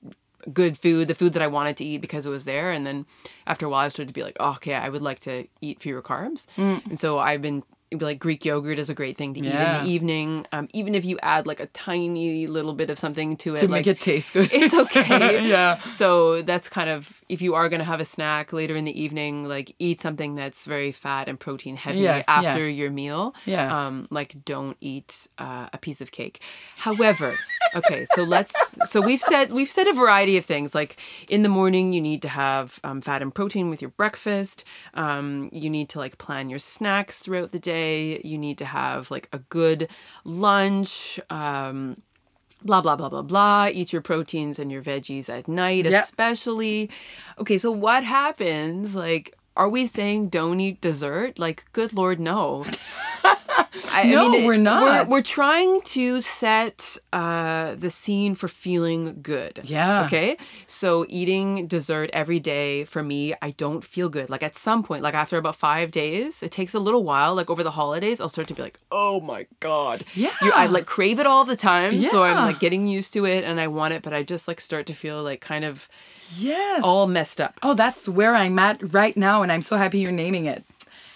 good 0.52 0.76
food, 0.76 1.06
the 1.08 1.14
food 1.14 1.32
that 1.34 1.42
I 1.42 1.46
wanted 1.46 1.76
to 1.78 1.84
eat 1.84 1.98
because 1.98 2.26
it 2.26 2.30
was 2.30 2.44
there. 2.44 2.72
And 2.72 2.86
then 2.86 3.06
after 3.46 3.66
a 3.66 3.68
while, 3.68 3.86
I 3.86 3.88
started 3.88 4.08
to 4.08 4.14
be 4.14 4.22
like, 4.22 4.36
oh, 4.40 4.52
okay, 4.52 4.74
I 4.74 4.88
would 4.88 5.02
like 5.02 5.20
to 5.20 5.46
eat 5.60 5.80
fewer 5.80 6.02
carbs. 6.02 6.46
And 6.56 6.98
so 7.00 7.18
I've 7.18 7.40
been 7.42 7.62
like 8.00 8.18
Greek 8.20 8.44
yogurt 8.44 8.78
is 8.78 8.88
a 8.88 8.94
great 8.94 9.16
thing 9.18 9.34
to 9.34 9.40
eat 9.40 9.46
Yeah. 9.46 9.80
in 9.80 9.84
the 9.84 9.90
evening. 9.90 10.46
Um, 10.52 10.68
even 10.72 10.94
if 10.94 11.04
you 11.04 11.18
add 11.22 11.46
like 11.46 11.58
a 11.58 11.66
tiny 11.66 12.46
little 12.46 12.72
bit 12.72 12.88
of 12.90 12.98
something 12.98 13.36
to 13.38 13.54
it, 13.54 13.58
to 13.58 13.62
like, 13.64 13.70
make 13.70 13.86
it 13.88 14.00
taste 14.00 14.32
good. 14.32 14.48
it's 14.52 14.74
okay. 14.74 15.44
Yeah. 15.48 15.80
So 15.82 16.42
that's 16.42 16.68
kind 16.68 16.88
of 16.88 17.22
if 17.28 17.42
you 17.42 17.54
are 17.54 17.68
going 17.68 17.80
to 17.80 17.84
have 17.84 18.00
a 18.00 18.04
snack 18.04 18.52
later 18.52 18.76
in 18.76 18.84
the 18.84 19.00
evening, 19.00 19.44
like 19.44 19.74
eat 19.78 20.00
something 20.00 20.34
that's 20.36 20.66
very 20.66 20.92
fat 20.92 21.28
and 21.28 21.38
protein 21.38 21.76
heavy 21.76 22.00
Yeah, 22.00 22.22
after 22.28 22.68
yeah. 22.68 22.82
your 22.82 22.90
meal. 22.90 23.34
Yeah. 23.44 23.86
Um, 23.86 24.06
like 24.10 24.36
don't 24.44 24.76
eat 24.80 25.26
uh, 25.38 25.68
a 25.72 25.78
piece 25.78 26.00
of 26.00 26.12
cake. 26.12 26.40
However, 26.76 27.36
okay, 27.74 28.06
so 28.14 28.22
let's. 28.24 28.52
So 28.86 29.00
we've 29.00 29.20
said 29.20 29.52
we've 29.52 29.70
said 29.70 29.86
a 29.88 29.92
variety 29.92 30.36
of 30.36 30.44
things. 30.44 30.74
Like 30.74 30.96
in 31.28 31.42
the 31.42 31.48
morning, 31.48 31.92
you 31.92 32.00
need 32.00 32.22
to 32.22 32.28
have 32.28 32.80
um, 32.84 33.00
fat 33.00 33.22
and 33.22 33.34
protein 33.34 33.70
with 33.70 33.80
your 33.82 33.90
breakfast. 33.90 34.64
Um, 34.94 35.48
you 35.52 35.68
need 35.70 35.88
to 35.90 35.98
like 35.98 36.18
plan 36.18 36.50
your 36.50 36.58
snacks 36.58 37.18
throughout 37.18 37.52
the 37.52 37.58
day. 37.58 38.20
You 38.24 38.38
need 38.38 38.58
to 38.58 38.64
have 38.64 39.10
like 39.10 39.28
a 39.32 39.38
good 39.38 39.88
lunch. 40.24 41.18
Um, 41.30 42.02
blah 42.62 42.82
blah 42.82 42.94
blah 42.94 43.08
blah 43.08 43.22
blah 43.22 43.68
eat 43.72 43.90
your 43.90 44.02
proteins 44.02 44.58
and 44.58 44.70
your 44.70 44.82
veggies 44.82 45.30
at 45.30 45.48
night 45.48 45.86
Yep. 45.86 46.04
especially 46.04 46.90
okay 47.38 47.56
so 47.56 47.70
what 47.70 48.04
happens 48.04 48.94
like 48.94 49.34
are 49.56 49.70
we 49.70 49.86
saying 49.86 50.28
don't 50.28 50.60
eat 50.60 50.78
dessert 50.82 51.38
like 51.38 51.64
good 51.72 51.94
lord 51.94 52.20
no 52.20 52.66
I, 53.92 54.04
No, 54.04 54.32
it- 54.34 54.44
we're 54.46 54.56
not. 54.56 55.08
we're, 55.08 55.16
we're 55.16 55.22
trying 55.22 55.80
to 55.82 56.20
set 56.20 56.96
uh, 57.12 57.74
the 57.76 57.90
scene 57.90 58.34
for 58.34 58.48
feeling 58.48 59.18
good 59.22 59.60
Yeah. 59.64 60.04
okay 60.06 60.36
so 60.66 61.04
eating 61.08 61.66
dessert 61.66 62.10
every 62.12 62.40
day 62.40 62.84
for 62.84 63.02
me 63.02 63.34
i 63.42 63.50
don't 63.52 63.82
feel 63.84 64.08
good 64.08 64.30
like 64.30 64.42
at 64.42 64.56
some 64.56 64.82
point 64.82 65.02
like 65.02 65.14
after 65.14 65.36
about 65.36 65.56
five 65.56 65.90
days 65.90 66.42
it 66.42 66.50
takes 66.52 66.74
a 66.74 66.80
little 66.80 67.04
while 67.04 67.34
like 67.34 67.50
over 67.50 67.62
the 67.62 67.70
holidays 67.72 68.20
i'll 68.20 68.28
start 68.28 68.48
to 68.48 68.54
be 68.54 68.62
like 68.62 68.78
oh 68.92 69.20
my 69.20 69.46
god 69.60 70.04
Yeah. 70.14 70.32
you, 70.42 70.52
I 70.52 70.66
like 70.66 70.86
crave 70.86 71.18
it 71.20 71.26
all 71.26 71.44
the 71.44 71.56
time. 71.56 71.94
yeah. 71.94 72.08
So 72.10 72.22
I'm 72.22 72.36
like 72.36 72.60
getting 72.60 72.86
used 72.86 73.12
to 73.14 73.24
it 73.24 73.44
and 73.44 73.60
I 73.60 73.66
want 73.68 73.94
it, 73.94 74.02
but 74.02 74.12
I 74.12 74.22
just 74.22 74.46
like 74.48 74.60
start 74.60 74.86
to 74.86 74.94
feel 74.94 75.22
like 75.22 75.40
kind 75.40 75.64
of 75.64 75.88
Yes. 76.36 76.82
all 76.84 77.06
messed 77.08 77.40
up. 77.40 77.58
Oh, 77.62 77.74
that's 77.74 78.08
where 78.08 78.34
I'm 78.36 78.58
at 78.58 78.92
right 78.94 79.16
now, 79.16 79.42
and 79.42 79.50
I'm 79.50 79.62
so 79.62 79.76
happy 79.76 79.98
you're 79.98 80.12
naming 80.12 80.46
it. 80.46 80.64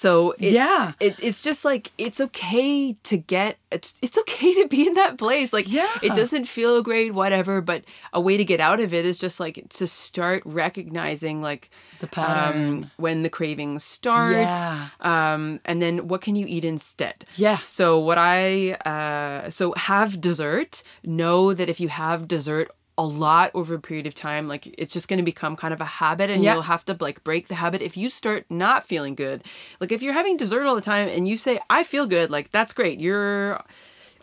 So 0.04 0.32
it, 0.38 0.52
Yeah. 0.52 0.92
it, 1.00 1.14
it's 1.28 1.40
just 1.48 1.64
like 1.64 1.84
it's 1.96 2.20
okay 2.28 2.92
to 3.10 3.16
get 3.16 3.56
it's, 3.70 3.94
it's 4.06 4.18
okay 4.22 4.52
to 4.62 4.68
be 4.68 4.86
in 4.86 4.94
that 5.02 5.16
place. 5.24 5.52
Like 5.58 5.66
Yeah. 5.80 5.88
it 6.02 6.14
doesn't 6.20 6.46
feel 6.56 6.82
great, 6.90 7.10
whatever. 7.14 7.60
But 7.60 7.80
a 8.12 8.20
way 8.20 8.36
to 8.36 8.44
get 8.52 8.60
out 8.60 8.80
of 8.84 8.92
it 8.98 9.04
is 9.10 9.16
just 9.18 9.40
like 9.40 9.56
to 9.78 9.86
start 9.86 10.42
recognizing 10.44 11.40
like 11.48 11.70
The 12.00 12.06
pattern. 12.06 12.68
um, 12.84 12.90
when 13.04 13.22
the 13.24 13.30
cravings 13.38 13.82
start, 13.84 14.32
Yeah. 14.36 14.88
um, 15.00 15.42
and 15.64 15.80
then 15.82 16.06
what 16.08 16.20
can 16.20 16.36
you 16.36 16.46
eat 16.54 16.64
instead? 16.64 17.24
Yeah. 17.36 17.58
So 17.64 17.98
what 18.08 18.18
I 18.18 18.72
uh, 18.92 19.50
so 19.50 19.72
have 19.76 20.20
dessert. 20.20 20.82
Know 21.02 21.54
that 21.54 21.68
if 21.68 21.78
you 21.80 21.88
have 21.88 22.28
dessert 22.28 22.68
a 22.96 23.04
lot 23.04 23.50
over 23.54 23.74
a 23.74 23.80
period 23.80 24.06
of 24.06 24.14
time, 24.14 24.46
like 24.46 24.72
it's 24.78 24.92
just 24.92 25.08
going 25.08 25.18
to 25.18 25.24
become 25.24 25.56
kind 25.56 25.74
of 25.74 25.80
a 25.80 25.84
habit, 25.84 26.30
and 26.30 26.42
Yeah. 26.44 26.52
you'll 26.54 26.62
have 26.62 26.84
to 26.84 26.96
like 27.00 27.24
break 27.24 27.48
the 27.48 27.56
habit. 27.56 27.82
If 27.82 27.96
you 27.96 28.08
start 28.08 28.46
not 28.48 28.86
feeling 28.86 29.14
good, 29.14 29.42
like 29.80 29.90
if 29.90 30.00
you're 30.02 30.12
having 30.14 30.36
dessert 30.36 30.64
all 30.66 30.76
the 30.76 30.80
time 30.80 31.08
and 31.08 31.26
you 31.26 31.36
say 31.36 31.58
I 31.68 31.82
feel 31.82 32.06
good, 32.06 32.30
like 32.30 32.52
that's 32.52 32.72
great. 32.72 33.00
You're 33.00 33.60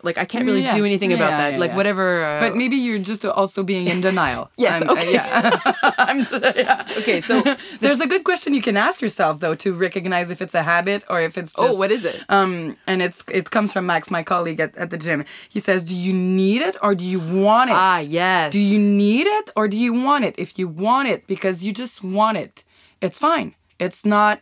like 0.02 0.18
I 0.18 0.24
can't 0.24 0.44
really 0.46 0.62
Yeah. 0.62 0.76
do 0.76 0.84
anything 0.84 1.12
about 1.12 1.30
Yeah, 1.30 1.38
that. 1.42 1.52
yeah, 1.52 1.58
like 1.58 1.70
yeah. 1.70 1.76
whatever. 1.76 2.24
Uh, 2.24 2.40
But 2.40 2.56
maybe 2.56 2.76
you're 2.76 2.98
just 2.98 3.24
also 3.24 3.62
being 3.62 3.86
in 3.88 4.00
denial. 4.00 4.50
Yes, 4.56 4.82
I'm- 4.82 4.88
uh, 4.90 4.92
okay. 4.92 5.12
yeah. 5.12 5.60
I'm 5.98 6.18
yeah. 6.56 6.86
okay, 7.00 7.20
so 7.20 7.42
There's 7.80 8.00
a 8.00 8.06
good 8.06 8.24
question 8.24 8.54
you 8.54 8.62
can 8.62 8.76
ask 8.76 9.00
yourself 9.00 9.40
though 9.40 9.54
to 9.64 9.68
recognize 9.74 10.30
if 10.30 10.40
it's 10.42 10.54
a 10.54 10.62
habit 10.62 11.02
or 11.08 11.20
if 11.20 11.36
it's 11.38 11.52
just 11.52 11.72
oh, 11.74 11.76
what 11.76 11.90
is 11.92 12.04
it? 12.04 12.16
um 12.28 12.76
and 12.86 13.02
it's 13.02 13.22
it 13.38 13.50
comes 13.50 13.72
from 13.72 13.84
Max, 13.86 14.10
my 14.10 14.22
colleague 14.22 14.60
at, 14.60 14.76
at 14.76 14.90
the 14.90 14.98
gym. 14.98 15.24
He 15.48 15.60
says, 15.60 15.84
Do 15.84 15.94
you 15.96 16.12
need 16.12 16.62
it 16.62 16.76
or 16.82 16.94
do 16.94 17.04
you 17.04 17.20
want 17.20 17.70
it? 17.70 17.76
Ah, 17.76 17.98
yes. 17.98 18.52
Do 18.52 18.58
you 18.58 18.78
need 18.78 19.26
it 19.38 19.50
or 19.56 19.68
do 19.68 19.76
you 19.76 19.92
want 19.92 20.24
it? 20.24 20.34
If 20.38 20.58
you 20.58 20.66
want 20.68 21.08
it 21.08 21.26
because 21.26 21.64
you 21.64 21.72
just 21.72 22.02
want 22.02 22.36
it, 22.38 22.64
it's 23.00 23.18
fine. 23.18 23.54
It's 23.78 24.04
not 24.04 24.40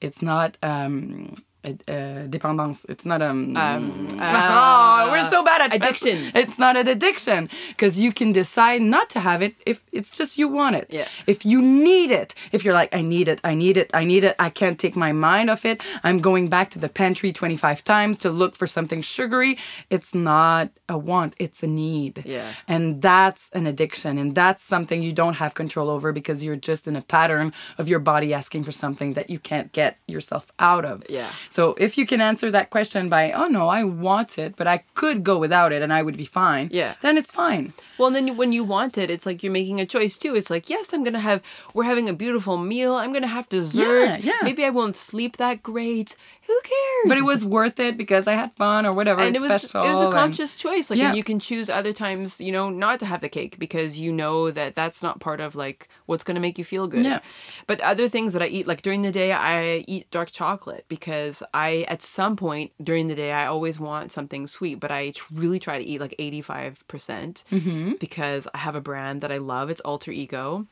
it's 0.00 0.20
not 0.22 0.56
um 0.62 1.34
uh, 1.64 1.68
uh, 1.68 2.26
dépendance. 2.28 2.84
It's 2.88 3.04
not 3.04 3.22
um. 3.22 3.56
Um, 3.56 4.08
oh, 4.20 5.08
we're 5.12 5.22
so 5.22 5.42
bad 5.42 5.60
at 5.62 5.74
addiction. 5.74 6.32
It's 6.44 6.58
not 6.58 6.76
an 6.76 6.88
addiction 6.88 7.48
because 7.68 7.98
you 7.98 8.12
can 8.12 8.32
decide 8.32 8.82
not 8.82 9.08
to 9.10 9.20
have 9.20 9.40
it 9.40 9.54
if 9.64 9.82
it's 9.92 10.16
just 10.16 10.36
you 10.36 10.48
want 10.48 10.76
it. 10.76 10.86
Yeah. 10.90 11.08
If 11.26 11.46
you 11.46 11.62
need 11.62 12.10
it, 12.10 12.34
if 12.52 12.64
you're 12.64 12.74
like, 12.74 12.94
I 12.94 13.02
need 13.02 13.28
it, 13.28 13.40
I 13.44 13.54
need 13.54 13.76
it, 13.76 13.90
I 13.94 14.04
need 14.04 14.24
it, 14.24 14.36
I 14.38 14.50
can't 14.50 14.78
take 14.78 14.96
my 14.96 15.12
mind 15.12 15.48
off 15.50 15.64
it. 15.64 15.80
I'm 16.02 16.18
going 16.18 16.48
back 16.48 16.70
to 16.70 16.78
the 16.78 16.88
pantry 16.88 17.32
25 17.32 17.82
times 17.84 18.18
to 18.18 18.30
look 18.30 18.56
for 18.56 18.66
something 18.66 19.00
sugary. 19.02 19.58
It's 19.90 20.14
not 20.14 20.70
a 20.88 20.98
want, 20.98 21.34
it's 21.38 21.62
a 21.62 21.66
need. 21.66 22.22
Yeah. 22.26 22.52
And 22.68 23.00
that's 23.00 23.48
an 23.52 23.66
addiction. 23.66 24.18
And 24.18 24.34
that's 24.34 24.62
something 24.62 25.02
you 25.02 25.12
don't 25.12 25.34
have 25.34 25.54
control 25.54 25.88
over 25.88 26.12
because 26.12 26.44
you're 26.44 26.56
just 26.56 26.86
in 26.86 26.96
a 26.96 27.02
pattern 27.02 27.52
of 27.78 27.88
your 27.88 28.00
body 28.00 28.34
asking 28.34 28.64
for 28.64 28.72
something 28.72 29.14
that 29.14 29.30
you 29.30 29.38
can't 29.38 29.72
get 29.72 29.98
yourself 30.06 30.52
out 30.58 30.84
of. 30.84 31.02
Yeah. 31.08 31.32
So 31.54 31.76
if 31.78 31.96
you 31.96 32.04
can 32.04 32.20
answer 32.20 32.50
that 32.50 32.70
question 32.70 33.08
by, 33.08 33.30
oh 33.30 33.46
no, 33.46 33.68
I 33.68 33.84
want 33.84 34.38
it, 34.38 34.56
but 34.56 34.66
I 34.66 34.78
could 34.94 35.22
go 35.22 35.38
without 35.38 35.72
it 35.72 35.82
and 35.82 35.92
I 35.92 36.02
would 36.02 36.16
be 36.16 36.24
fine. 36.24 36.68
Yeah. 36.72 36.96
Then 37.00 37.16
it's 37.16 37.30
fine. 37.30 37.72
Well, 37.96 38.08
and 38.08 38.16
then 38.16 38.36
when 38.36 38.52
you 38.52 38.64
want 38.64 38.98
it, 38.98 39.08
it's 39.08 39.24
like 39.24 39.44
you're 39.44 39.52
making 39.52 39.78
a 39.80 39.86
choice 39.86 40.18
too. 40.18 40.34
It's 40.34 40.50
like, 40.50 40.68
yes, 40.68 40.92
I'm 40.92 41.04
gonna 41.04 41.20
have. 41.20 41.42
We're 41.72 41.84
having 41.84 42.08
a 42.08 42.12
beautiful 42.12 42.56
meal. 42.56 42.94
I'm 42.94 43.12
gonna 43.12 43.28
have 43.28 43.48
dessert. 43.48 44.18
Yeah, 44.18 44.32
yeah. 44.32 44.32
Maybe 44.42 44.64
I 44.64 44.70
won't 44.70 44.96
sleep 44.96 45.36
that 45.36 45.62
great. 45.62 46.16
Who 46.48 46.60
cares? 46.62 47.06
But 47.08 47.18
it 47.18 47.24
was 47.24 47.44
worth 47.44 47.78
it 47.78 47.96
because 47.96 48.26
I 48.26 48.32
had 48.34 48.52
fun 48.56 48.84
or 48.84 48.92
whatever. 48.92 49.22
and 49.22 49.36
it 49.36 49.40
was 49.40 49.62
special 49.62 49.84
it 49.86 49.90
was 49.90 50.00
a 50.02 50.06
and- 50.06 50.12
conscious 50.12 50.56
choice. 50.56 50.90
Like, 50.90 50.98
Yeah. 50.98 51.08
and 51.10 51.16
you 51.16 51.22
can 51.22 51.38
choose 51.38 51.70
other 51.70 51.92
times, 51.92 52.40
you 52.40 52.50
know, 52.50 52.68
not 52.68 52.98
to 53.00 53.06
have 53.06 53.20
the 53.20 53.28
cake 53.28 53.60
because 53.60 53.96
you 53.96 54.10
know 54.12 54.50
that 54.50 54.74
that's 54.74 55.04
not 55.04 55.20
part 55.20 55.40
of 55.40 55.54
like 55.54 55.88
what's 56.06 56.24
gonna 56.24 56.40
make 56.40 56.58
you 56.58 56.64
feel 56.64 56.88
good. 56.88 57.04
Yeah. 57.04 57.20
But 57.68 57.80
other 57.80 58.08
things 58.08 58.32
that 58.32 58.42
I 58.42 58.46
eat, 58.48 58.66
like 58.66 58.82
during 58.82 59.02
the 59.02 59.12
day, 59.12 59.32
I 59.32 59.84
eat 59.86 60.10
dark 60.10 60.32
chocolate 60.32 60.84
because 60.88 61.43
I, 61.52 61.82
at 61.88 62.00
some 62.02 62.36
point 62.36 62.72
during 62.82 63.08
the 63.08 63.14
day, 63.14 63.32
I 63.32 63.46
always 63.46 63.78
want 63.78 64.12
something 64.12 64.46
sweet. 64.46 64.76
But 64.80 64.90
I 64.90 65.10
tr- 65.10 65.34
really 65.34 65.58
try 65.58 65.78
to 65.78 65.84
eat 65.84 66.00
like 66.00 66.14
eighty 66.18 66.40
five 66.40 66.82
percent 66.88 67.44
Mm-hmm. 67.50 67.92
because 68.00 68.48
I 68.54 68.58
have 68.58 68.76
a 68.76 68.80
brand 68.80 69.20
that 69.22 69.32
I 69.32 69.38
love. 69.38 69.70
It's 69.70 69.80
Alter 69.82 70.12
Eco. 70.12 70.66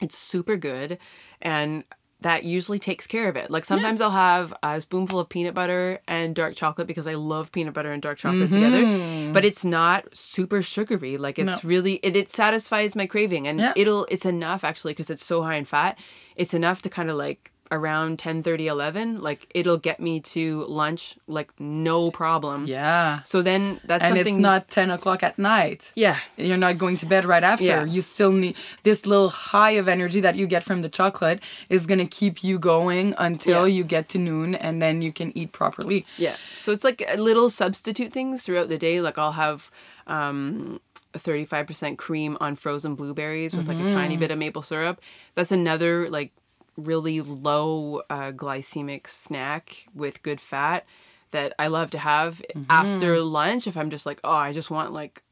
It's 0.00 0.18
super 0.18 0.56
good, 0.56 0.98
and 1.40 1.84
that 2.22 2.44
usually 2.44 2.78
takes 2.78 3.06
care 3.06 3.28
of 3.28 3.36
it. 3.36 3.50
Like 3.50 3.64
sometimes 3.64 4.00
I'll 4.00 4.10
have 4.10 4.54
a 4.62 4.80
spoonful 4.80 5.18
of 5.20 5.28
peanut 5.28 5.54
butter 5.54 6.00
and 6.08 6.34
dark 6.36 6.54
chocolate 6.56 6.86
because 6.86 7.06
I 7.06 7.14
love 7.14 7.50
peanut 7.52 7.74
butter 7.74 7.90
and 7.92 8.00
dark 8.00 8.18
chocolate 8.18 8.50
together. 8.52 9.32
But 9.32 9.44
it's 9.44 9.64
not 9.64 10.06
super 10.16 10.62
sugary. 10.62 11.18
Like 11.18 11.38
it's 11.38 11.50
Mm-hmm. 11.50 11.66
No. 11.66 11.68
really 11.68 11.94
it, 12.02 12.16
it 12.16 12.30
satisfies 12.32 12.96
my 12.96 13.06
craving, 13.06 13.46
and 13.46 13.58
Yeah. 13.60 13.72
it'll 13.76 14.06
it's 14.10 14.24
enough 14.26 14.64
actually 14.64 14.92
because 14.92 15.10
it's 15.10 15.24
so 15.24 15.42
high 15.42 15.54
in 15.56 15.64
fat. 15.66 15.98
It's 16.36 16.54
enough 16.54 16.82
to 16.82 16.88
kind 16.90 17.10
of 17.10 17.16
like 17.16 17.51
around 17.72 18.18
10 18.18 18.42
30 18.42 18.66
11 18.68 19.20
like 19.20 19.46
it'll 19.54 19.78
get 19.88 19.98
me 19.98 20.20
to 20.20 20.64
lunch 20.68 21.16
like 21.26 21.50
no 21.58 22.10
problem 22.10 22.66
Yeah. 22.66 23.22
so 23.24 23.42
then 23.42 23.80
that's 23.86 24.04
And 24.04 24.14
something 24.16 24.34
it's 24.36 24.42
not 24.42 24.68
10 24.68 24.90
o'clock 24.90 25.22
at 25.22 25.38
night. 25.38 25.90
yeah 25.96 26.18
You're 26.36 26.58
not 26.66 26.76
going 26.78 26.96
to 26.98 27.06
bed 27.06 27.24
right 27.24 27.42
after. 27.42 27.64
Yeah. 27.64 27.84
You 27.84 28.02
still 28.02 28.30
need 28.30 28.56
this 28.84 29.06
little 29.06 29.30
high 29.30 29.72
of 29.80 29.88
energy 29.88 30.20
that 30.20 30.36
you 30.36 30.46
get 30.46 30.62
from 30.62 30.82
the 30.82 30.88
chocolate 30.90 31.40
is 31.68 31.86
going 31.86 31.98
to 32.06 32.06
keep 32.20 32.44
you 32.44 32.58
going 32.58 33.14
until 33.18 33.66
Yeah. 33.66 33.74
you 33.78 33.84
get 33.84 34.04
to 34.10 34.18
noon 34.18 34.54
and 34.54 34.80
then 34.82 35.00
you 35.02 35.12
can 35.12 35.28
eat 35.36 35.50
properly. 35.52 36.04
Yeah. 36.18 36.36
So 36.58 36.72
it's 36.72 36.84
like 36.84 37.02
a 37.08 37.16
little 37.16 37.48
substitute 37.48 38.12
things 38.12 38.42
throughout 38.42 38.68
the 38.68 38.78
day. 38.78 39.00
Like 39.00 39.16
I'll 39.18 39.32
have 39.46 39.70
um, 40.06 40.78
a 41.14 41.18
35% 41.18 41.96
cream 41.98 42.36
on 42.40 42.56
frozen 42.56 42.94
blueberries 42.94 43.54
with 43.56 43.66
like 43.68 43.78
a 43.78 43.92
tiny 43.94 44.16
bit 44.16 44.30
of 44.30 44.38
maple 44.38 44.62
syrup. 44.62 45.00
That's 45.36 45.52
another 45.52 46.08
like 46.10 46.32
really 46.76 47.20
low 47.20 48.02
uh, 48.10 48.32
glycemic 48.32 49.08
snack 49.08 49.86
with 49.94 50.22
good 50.22 50.40
fat 50.40 50.84
that 51.30 51.54
I 51.58 51.66
love 51.68 51.90
to 51.90 51.98
have 51.98 52.42
after 52.68 53.20
lunch 53.20 53.66
if 53.66 53.76
I'm 53.76 53.90
just 53.90 54.06
like, 54.06 54.20
oh, 54.24 54.30
I 54.32 54.52
just 54.52 54.70
want 54.70 54.92
like 54.92 55.22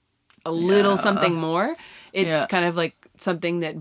a 0.47 0.51
little 0.53 0.97
something 0.97 1.35
more. 1.35 1.77
It's 2.13 2.29
Yeah. 2.29 2.47
kind 2.47 2.65
of 2.65 2.77
like 2.77 2.95
something 3.21 3.61
that 3.61 3.75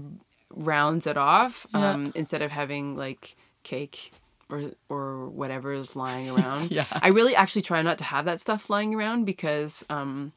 rounds 0.54 1.08
it 1.08 1.17
off 1.17 1.65
Yeah. 1.74 1.91
um, 1.91 2.12
instead 2.15 2.41
of 2.41 2.52
having 2.52 2.95
like 2.98 3.36
cake 3.63 4.12
or 4.50 4.72
or 4.89 5.28
whatever 5.30 5.72
is 5.72 5.95
lying 5.95 6.30
around. 6.30 6.72
Yeah. 6.80 6.86
I 6.91 7.10
really 7.10 7.36
actually 7.36 7.62
try 7.62 7.82
not 7.82 7.98
to 8.00 8.04
have 8.04 8.26
that 8.26 8.41
stuff 8.41 8.69
lying 8.69 8.93
around 8.95 9.26
because 9.26 9.86
um, 9.89 10.34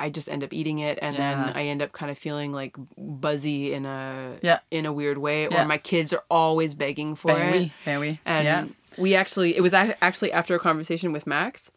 I 0.00 0.10
just 0.10 0.28
end 0.28 0.42
up 0.42 0.52
eating 0.52 0.78
it 0.80 0.98
and 1.02 1.14
Yeah. 1.14 1.44
then 1.44 1.56
I 1.56 1.66
end 1.66 1.82
up 1.82 1.92
kind 1.92 2.10
of 2.10 2.18
feeling 2.18 2.52
like 2.52 2.74
buzzy 2.98 3.72
in 3.74 3.84
a 3.86 4.36
Yeah. 4.42 4.60
in 4.70 4.86
a 4.86 4.92
weird 4.92 5.18
way, 5.18 5.46
or 5.46 5.50
Yeah. 5.52 5.64
my 5.66 5.78
kids 5.78 6.12
are 6.12 6.24
always 6.30 6.74
begging 6.74 7.14
for 7.16 7.30
it. 7.30 7.52
oui, 7.52 7.72
ben 7.84 8.00
oui. 8.00 8.18
And 8.24 8.44
yeah. 8.44 8.64
we 8.98 9.14
actually, 9.14 9.56
it 9.56 9.60
was 9.60 9.72
actually 9.74 10.32
after 10.32 10.54
a 10.54 10.58
conversation 10.58 11.12
with 11.12 11.26
Max, 11.26 11.70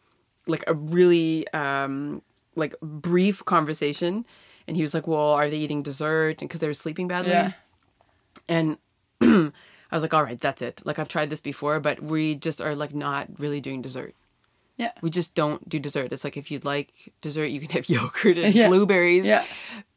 like 0.46 0.64
a 0.66 0.74
really 0.74 1.46
um, 1.52 2.22
like 2.56 2.74
brief 2.82 3.44
conversation, 3.44 4.24
and 4.66 4.76
he 4.76 4.82
was 4.82 4.94
like, 4.94 5.06
"Well, 5.06 5.30
are 5.38 5.48
they 5.50 5.58
eating 5.58 5.82
dessert?" 5.82 6.40
And 6.40 6.48
because 6.48 6.60
they 6.60 6.66
were 6.66 6.74
sleeping 6.84 7.06
badly, 7.08 7.32
Yeah. 7.32 7.52
and 8.48 8.76
I 9.20 9.50
was 9.92 10.02
like, 10.02 10.14
"All 10.14 10.22
right, 10.24 10.40
that's 10.40 10.62
it. 10.62 10.80
Like 10.84 10.98
I've 10.98 11.08
tried 11.08 11.30
this 11.30 11.40
before, 11.40 11.80
but 11.80 12.02
we 12.02 12.34
just 12.34 12.60
are 12.60 12.74
like 12.74 12.94
not 12.94 13.28
really 13.38 13.60
doing 13.60 13.82
dessert. 13.82 14.14
Yeah. 14.76 14.92
We 15.02 15.10
just 15.10 15.34
don't 15.34 15.66
do 15.68 15.78
dessert. 15.78 16.12
It's 16.12 16.24
like 16.24 16.36
if 16.36 16.50
you'd 16.50 16.64
like 16.64 16.92
dessert, 17.20 17.46
you 17.46 17.60
can 17.60 17.70
have 17.70 17.88
yogurt 17.88 18.38
and 18.38 18.54
Yeah. 18.54 18.68
blueberries. 18.68 19.24
Yeah. 19.24 19.44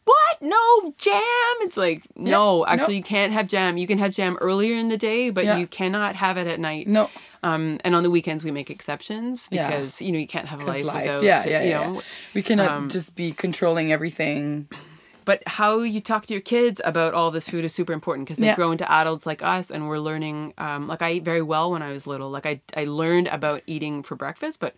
What? 0.05 0.41
No 0.41 0.93
jam? 0.97 1.21
It's 1.61 1.75
like 1.75 2.03
no, 2.15 2.59
no. 2.59 2.65
actually, 2.65 2.95
you 2.97 3.03
can't 3.03 3.33
have 3.33 3.47
jam. 3.47 3.77
You 3.77 3.87
can 3.87 3.97
have 3.97 4.11
jam 4.11 4.37
earlier 4.39 4.75
in 4.75 4.87
the 4.87 4.95
day, 4.97 5.31
but 5.31 5.43
Yeah. 5.45 5.57
you 5.57 5.67
cannot 5.67 6.15
have 6.15 6.37
it 6.37 6.47
at 6.47 6.59
night. 6.59 6.87
No. 6.87 7.09
Um, 7.43 7.79
and 7.83 7.93
on 7.95 8.03
the 8.03 8.09
weekends 8.09 8.43
we 8.43 8.51
make 8.51 8.69
exceptions 8.69 9.47
Yeah. 9.51 9.67
because 9.67 10.01
you 10.01 10.11
know 10.11 10.19
you 10.19 10.27
can't 10.27 10.47
have 10.47 10.61
a 10.61 10.65
life, 10.65 10.85
life. 10.85 11.01
without 11.03 11.23
yeah, 11.23 11.45
yeah, 11.45 11.63
you 11.63 11.69
yeah. 11.69 11.87
know. 11.87 12.01
We 12.33 12.41
cannot 12.41 12.71
um, 12.71 12.89
just 12.89 13.15
be 13.15 13.31
controlling 13.31 13.91
everything. 13.91 14.69
But 15.27 15.43
how 15.45 15.79
you 15.79 15.99
talk 15.99 16.25
to 16.27 16.33
your 16.33 16.41
kids 16.41 16.79
about 16.85 17.13
all 17.13 17.31
this 17.31 17.49
food 17.49 17.65
is 17.65 17.75
super 17.75 17.91
important 17.91 18.25
because 18.25 18.37
they 18.39 18.45
Yeah. 18.47 18.55
grow 18.55 18.71
into 18.71 18.89
adults 18.89 19.25
like 19.25 19.43
us, 19.43 19.69
and 19.69 19.87
we're 19.89 19.99
learning. 19.99 20.53
Um, 20.57 20.87
like 20.87 21.01
I 21.01 21.09
ate 21.09 21.23
very 21.23 21.41
well 21.41 21.69
when 21.71 21.81
I 21.83 21.91
was 21.91 22.07
little. 22.07 22.29
Like 22.31 22.45
I 22.45 22.61
I 22.75 22.85
learned 22.85 23.27
about 23.27 23.61
eating 23.67 24.03
for 24.03 24.15
breakfast, 24.15 24.61
but 24.61 24.73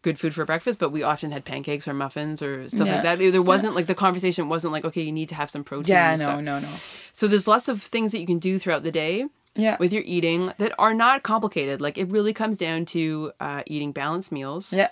good 0.00 0.18
food 0.18 0.32
for 0.34 0.46
breakfast. 0.46 0.78
But 0.78 0.88
we 0.90 1.02
often 1.02 1.30
had 1.32 1.44
pancakes 1.44 1.86
or 1.86 1.92
muffins 1.92 2.40
or 2.40 2.66
stuff 2.70 2.86
Yeah. 2.86 2.94
like 2.94 3.02
that. 3.02 3.18
There 3.18 3.42
wasn't 3.42 3.74
like 3.76 3.88
the 3.88 3.94
conversation 3.94 4.48
wasn't 4.48 4.72
like 4.72 4.86
okay, 4.86 5.02
you 5.02 5.12
need 5.12 5.28
to 5.28 5.34
have 5.34 5.50
some 5.50 5.64
protein. 5.64 5.92
Yeah, 5.94 6.16
no, 6.16 6.24
stuff. 6.24 6.40
no, 6.40 6.58
no. 6.60 6.68
So 7.12 7.28
there's 7.28 7.46
lots 7.46 7.68
of 7.68 7.82
things 7.82 8.12
that 8.12 8.20
you 8.20 8.26
can 8.26 8.38
do 8.38 8.58
throughout 8.58 8.82
the 8.84 8.90
day 8.92 9.26
Yeah. 9.54 9.76
with 9.78 9.92
your 9.92 10.02
eating 10.06 10.54
that 10.56 10.72
are 10.78 10.94
not 10.94 11.22
complicated. 11.24 11.82
Like 11.82 11.98
it 11.98 12.08
really 12.08 12.32
comes 12.32 12.56
down 12.56 12.86
to 12.86 13.32
uh, 13.38 13.62
eating 13.66 13.92
balanced 13.92 14.32
meals. 14.32 14.72
yeah. 14.72 14.88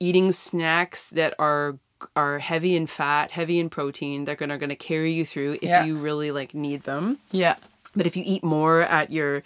eating 0.00 0.32
snacks 0.32 1.10
that 1.10 1.34
are 1.38 1.78
are 2.16 2.38
heavy 2.38 2.76
in 2.76 2.86
fat, 2.86 3.30
heavy 3.32 3.58
in 3.58 3.68
protein. 3.70 4.24
They're 4.24 4.34
gonna 4.36 4.58
gonna 4.58 4.76
carry 4.76 5.12
you 5.12 5.24
through 5.24 5.54
if 5.54 5.62
Yeah. 5.64 5.84
you 5.84 5.96
really 5.98 6.30
like 6.30 6.54
need 6.54 6.82
them. 6.84 7.18
Yeah. 7.30 7.56
But 7.96 8.06
if 8.06 8.16
you 8.16 8.24
eat 8.26 8.42
more 8.42 8.82
at 8.82 9.10
your 9.10 9.42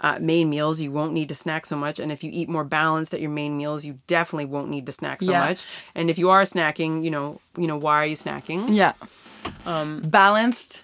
uh, 0.00 0.18
main 0.20 0.50
meals, 0.50 0.80
you 0.80 0.90
won't 0.90 1.12
need 1.12 1.28
to 1.28 1.34
snack 1.36 1.64
so 1.64 1.76
much. 1.76 2.00
And 2.00 2.10
if 2.10 2.24
you 2.24 2.30
eat 2.32 2.48
more 2.48 2.64
balanced 2.64 3.14
at 3.14 3.20
your 3.20 3.30
main 3.30 3.56
meals, 3.56 3.84
you 3.84 4.00
definitely 4.08 4.46
won't 4.46 4.68
need 4.68 4.86
to 4.86 4.92
snack 4.92 5.22
so 5.22 5.30
Yeah. 5.30 5.44
much. 5.46 5.64
And 5.94 6.10
if 6.10 6.18
you 6.18 6.28
are 6.30 6.42
snacking, 6.42 7.04
you 7.04 7.10
know, 7.12 7.40
you 7.56 7.68
know, 7.68 7.76
why 7.76 7.98
are 7.98 8.06
you 8.06 8.16
snacking? 8.16 8.74
Yeah. 8.74 8.94
Balanced. 9.64 10.82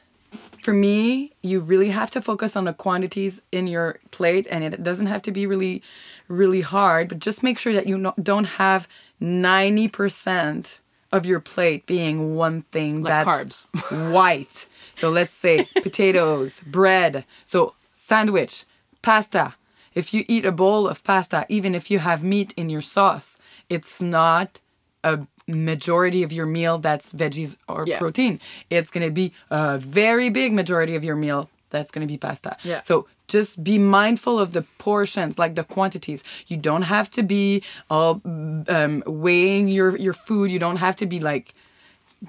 For 0.63 0.73
me, 0.73 1.33
you 1.43 1.61
really 1.61 1.91
have 1.91 2.11
to 2.13 2.21
focus 2.21 2.55
on 2.57 2.65
the 2.65 2.73
quantities 2.73 3.41
in 3.53 3.67
your 3.69 3.99
plate, 4.11 4.47
and 4.51 4.63
it 4.63 4.83
doesn't 4.83 5.07
have 5.07 5.23
to 5.23 5.31
be 5.31 5.47
really, 5.47 5.83
really 6.29 6.61
hard. 6.61 7.09
But 7.09 7.21
just 7.21 7.43
make 7.43 7.59
sure 7.59 7.73
that 7.73 7.87
you 7.87 7.97
no, 7.97 8.13
don't 8.23 8.45
have 8.45 8.87
ninety 9.21 9.89
percent 9.89 10.79
of 11.13 11.25
your 11.27 11.41
plate 11.41 11.87
being 11.87 12.37
one 12.37 12.63
thing 12.71 13.03
Like 13.03 13.27
that's 13.27 13.63
white. 13.91 14.67
So 14.95 15.09
let's 15.09 15.33
say 15.33 15.69
potatoes, 15.83 16.61
bread. 16.67 17.25
So 17.45 17.75
sandwich, 17.95 18.65
pasta. 19.03 19.55
If 19.95 20.13
you 20.15 20.25
eat 20.29 20.45
a 20.45 20.53
bowl 20.53 20.87
of 20.87 21.03
pasta, 21.03 21.47
even 21.49 21.75
if 21.75 21.91
you 21.91 21.99
have 21.99 22.23
meat 22.23 22.53
in 22.57 22.69
your 22.71 22.83
sauce, 22.83 23.37
it's 23.69 24.01
not 24.01 24.61
a 25.03 25.27
majority 25.47 26.23
of 26.23 26.31
your 26.33 26.47
meal 26.47 26.79
that's 26.79 27.13
veggies 27.13 27.57
or 27.69 27.85
Yeah. 27.87 27.99
protein. 27.99 28.39
It's 28.71 28.91
going 28.91 29.07
to 29.07 29.11
be 29.11 29.33
a 29.51 29.79
very 29.79 30.29
big 30.29 30.53
majority 30.53 30.95
of 30.95 31.03
your 31.03 31.17
meal 31.17 31.49
that's 31.71 31.91
going 31.91 32.07
to 32.07 32.11
be 32.13 32.19
pasta. 32.19 32.57
Yeah. 32.63 32.83
So 32.83 33.07
just 33.29 33.63
be 33.63 33.79
mindful 33.79 34.39
of 34.41 34.53
the 34.53 34.63
portions, 34.79 35.39
like 35.39 35.55
the 35.55 35.65
quantities. 35.65 36.25
You 36.47 36.57
don't 36.57 36.83
have 36.83 37.11
to 37.13 37.23
be 37.23 37.63
all 37.91 38.21
um, 38.25 39.03
weighing 39.07 39.69
your 39.69 39.97
your 39.97 40.15
food. 40.15 40.51
You 40.51 40.59
don't 40.59 40.77
have 40.79 40.97
to 40.97 41.07
be 41.07 41.21
like 41.21 41.55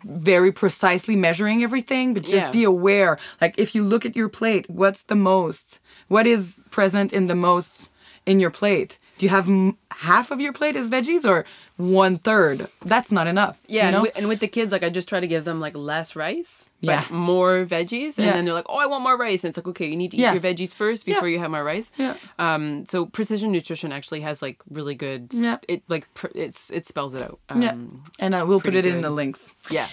very 0.04 0.52
precisely 0.52 1.16
measuring 1.16 1.64
everything, 1.64 2.14
but 2.14 2.24
just 2.24 2.48
Yeah. 2.48 2.52
be 2.52 2.64
aware. 2.64 3.18
Like 3.42 3.58
if 3.58 3.74
you 3.74 3.84
look 3.84 4.06
at 4.06 4.16
your 4.16 4.30
plate, 4.30 4.70
what's 4.70 5.04
the 5.04 5.16
most? 5.16 5.80
What 6.08 6.28
is 6.28 6.60
present 6.70 7.12
in 7.14 7.28
the 7.28 7.36
most 7.36 7.90
in 8.26 8.40
your 8.40 8.52
plate? 8.52 8.98
Do 9.20 9.26
you 9.26 9.30
have 9.30 9.48
m- 9.48 9.78
half 9.92 10.32
of 10.32 10.42
your 10.42 10.52
plate 10.54 10.76
is 10.76 10.90
veggies 10.90 11.24
or 11.30 11.46
one 11.78 12.18
third? 12.18 12.68
That's 12.84 13.12
not 13.12 13.28
enough. 13.28 13.60
Yeah, 13.68 13.90
you 13.92 13.96
and, 13.98 14.04
know? 14.06 14.12
and 14.16 14.28
with 14.28 14.40
the 14.40 14.48
kids, 14.48 14.72
like 14.72 14.84
I 14.84 14.90
just 14.90 15.08
try 15.08 15.20
to 15.20 15.28
give 15.28 15.44
them 15.46 15.60
like 15.60 15.76
less 15.76 16.16
rice, 16.16 16.68
Yeah. 16.82 17.04
more 17.12 17.66
veggies, 17.66 18.18
and 18.18 18.26
Yeah. 18.26 18.34
then 18.34 18.46
they're 18.46 18.54
like, 18.56 18.66
"Oh, 18.68 18.78
I 18.78 18.88
want 18.88 19.04
more 19.04 19.16
rice," 19.18 19.44
and 19.44 19.50
it's 19.50 19.58
like, 19.58 19.68
"Okay, 19.68 19.88
you 19.88 19.96
need 19.96 20.12
to 20.12 20.18
eat 20.18 20.22
Yeah. 20.22 20.34
your 20.34 20.42
veggies 20.42 20.74
first 20.74 21.06
before 21.06 21.28
you 21.28 21.38
have 21.40 21.52
more 21.52 21.64
rice." 21.64 21.92
Yeah. 21.98 22.16
Um. 22.40 22.86
So 22.88 23.06
precision 23.06 23.52
nutrition 23.52 23.92
actually 23.92 24.22
has 24.22 24.42
like 24.42 24.58
really 24.70 24.96
good. 24.96 25.28
Yeah. 25.32 25.58
It 25.68 25.84
like 25.90 26.12
pr- 26.16 26.34
it's 26.34 26.72
it 26.72 26.88
spells 26.88 27.14
it 27.14 27.22
out. 27.22 27.40
Um, 27.50 27.62
yeah, 27.62 27.76
and 28.20 28.34
uh, 28.34 28.46
we'll 28.48 28.62
put 28.62 28.74
it 28.76 28.86
in 28.86 29.02
the 29.02 29.10
links. 29.12 29.54
Yeah. 29.70 29.88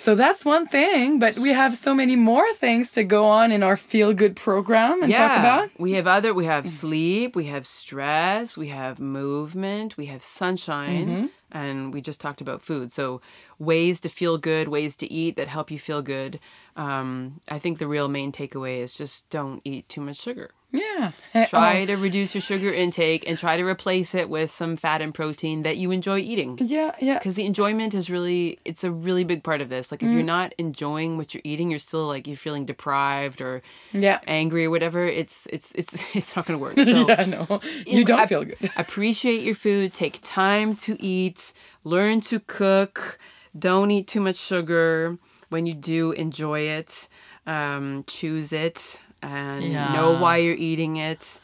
So 0.00 0.14
that's 0.14 0.46
one 0.46 0.66
thing, 0.66 1.18
but 1.18 1.36
we 1.36 1.50
have 1.50 1.76
so 1.76 1.92
many 1.92 2.16
more 2.16 2.54
things 2.54 2.90
to 2.92 3.04
go 3.04 3.26
on 3.26 3.52
in 3.52 3.62
our 3.62 3.76
feel 3.76 4.14
good 4.14 4.34
program 4.34 5.02
and 5.02 5.12
talk 5.12 5.38
about. 5.38 5.68
We 5.78 5.92
have 5.92 6.06
other. 6.06 6.32
We 6.32 6.46
have 6.46 6.66
sleep. 6.66 7.36
We 7.36 7.44
have 7.46 7.66
stress. 7.66 8.56
We 8.56 8.68
have 8.68 8.98
movement. 8.98 9.98
We 9.98 10.06
have 10.06 10.22
sunshine. 10.22 11.06
Mm-hmm. 11.06 11.26
And 11.52 11.92
we 11.92 12.00
just 12.00 12.18
talked 12.18 12.40
about 12.40 12.62
food. 12.62 12.92
So 12.92 13.20
ways 13.58 14.00
to 14.00 14.08
feel 14.08 14.38
good, 14.38 14.68
ways 14.68 14.96
to 14.96 15.12
eat 15.12 15.36
that 15.36 15.48
help 15.48 15.70
you 15.70 15.78
feel 15.78 16.00
good. 16.00 16.40
Um, 16.76 17.42
I 17.48 17.58
think 17.58 17.78
the 17.78 17.88
real 17.88 18.08
main 18.08 18.32
takeaway 18.32 18.78
is 18.78 18.94
just 18.94 19.28
don't 19.28 19.60
eat 19.64 19.86
too 19.90 20.00
much 20.00 20.16
sugar. 20.16 20.52
Yeah. 20.72 21.12
Try 21.48 21.82
oh, 21.82 21.86
to 21.86 21.96
reduce 21.96 22.34
your 22.34 22.42
sugar 22.42 22.72
intake 22.72 23.24
and 23.26 23.36
try 23.36 23.56
to 23.56 23.64
replace 23.64 24.14
it 24.14 24.28
with 24.28 24.50
some 24.50 24.76
fat 24.76 25.02
and 25.02 25.12
protein 25.12 25.62
that 25.64 25.76
you 25.78 25.90
enjoy 25.90 26.18
eating. 26.18 26.58
yeah, 26.62 26.94
yeah. 27.00 27.18
Because 27.18 27.34
the 27.34 27.44
enjoyment 27.44 27.92
is 27.94 28.08
really, 28.08 28.60
it's 28.64 28.84
a 28.84 28.90
really 28.92 29.24
big 29.24 29.42
part 29.42 29.60
of 29.60 29.68
this. 29.68 29.90
Like 29.90 30.02
if 30.02 30.08
Mm. 30.08 30.14
you're 30.14 30.22
not 30.22 30.54
enjoying 30.58 31.16
what 31.16 31.34
you're 31.34 31.40
eating, 31.44 31.70
you're 31.70 31.78
still 31.80 32.06
like, 32.06 32.26
you're 32.28 32.36
feeling 32.36 32.66
deprived 32.66 33.40
or 33.40 33.62
Yeah. 33.92 34.20
angry 34.28 34.64
or 34.66 34.70
whatever. 34.70 35.04
It's, 35.06 35.46
it's, 35.52 35.72
it's, 35.74 35.92
it's 36.14 36.36
not 36.36 36.46
going 36.46 36.58
to 36.58 36.62
work. 36.62 36.76
So 36.84 37.08
yeah, 37.08 37.24
no. 37.24 37.60
You 37.86 38.04
don't 38.04 38.20
ap- 38.20 38.28
feel 38.28 38.44
good. 38.44 38.70
Appreciate 38.76 39.42
your 39.42 39.54
food. 39.56 39.92
Take 39.92 40.20
time 40.22 40.76
to 40.76 40.96
eat. 41.02 41.52
Learn 41.82 42.20
to 42.22 42.38
cook. 42.40 43.18
Don't 43.58 43.90
eat 43.90 44.06
too 44.06 44.20
much 44.20 44.36
sugar. 44.36 45.18
When 45.48 45.66
you 45.66 45.74
do, 45.74 46.12
enjoy 46.12 46.60
it. 46.60 47.08
Um, 47.46 48.04
choose 48.06 48.52
it 48.52 49.00
and 49.22 49.64
Yeah. 49.64 49.92
know 49.92 50.12
why 50.12 50.36
you're 50.38 50.54
eating 50.54 50.96
it. 50.96 51.40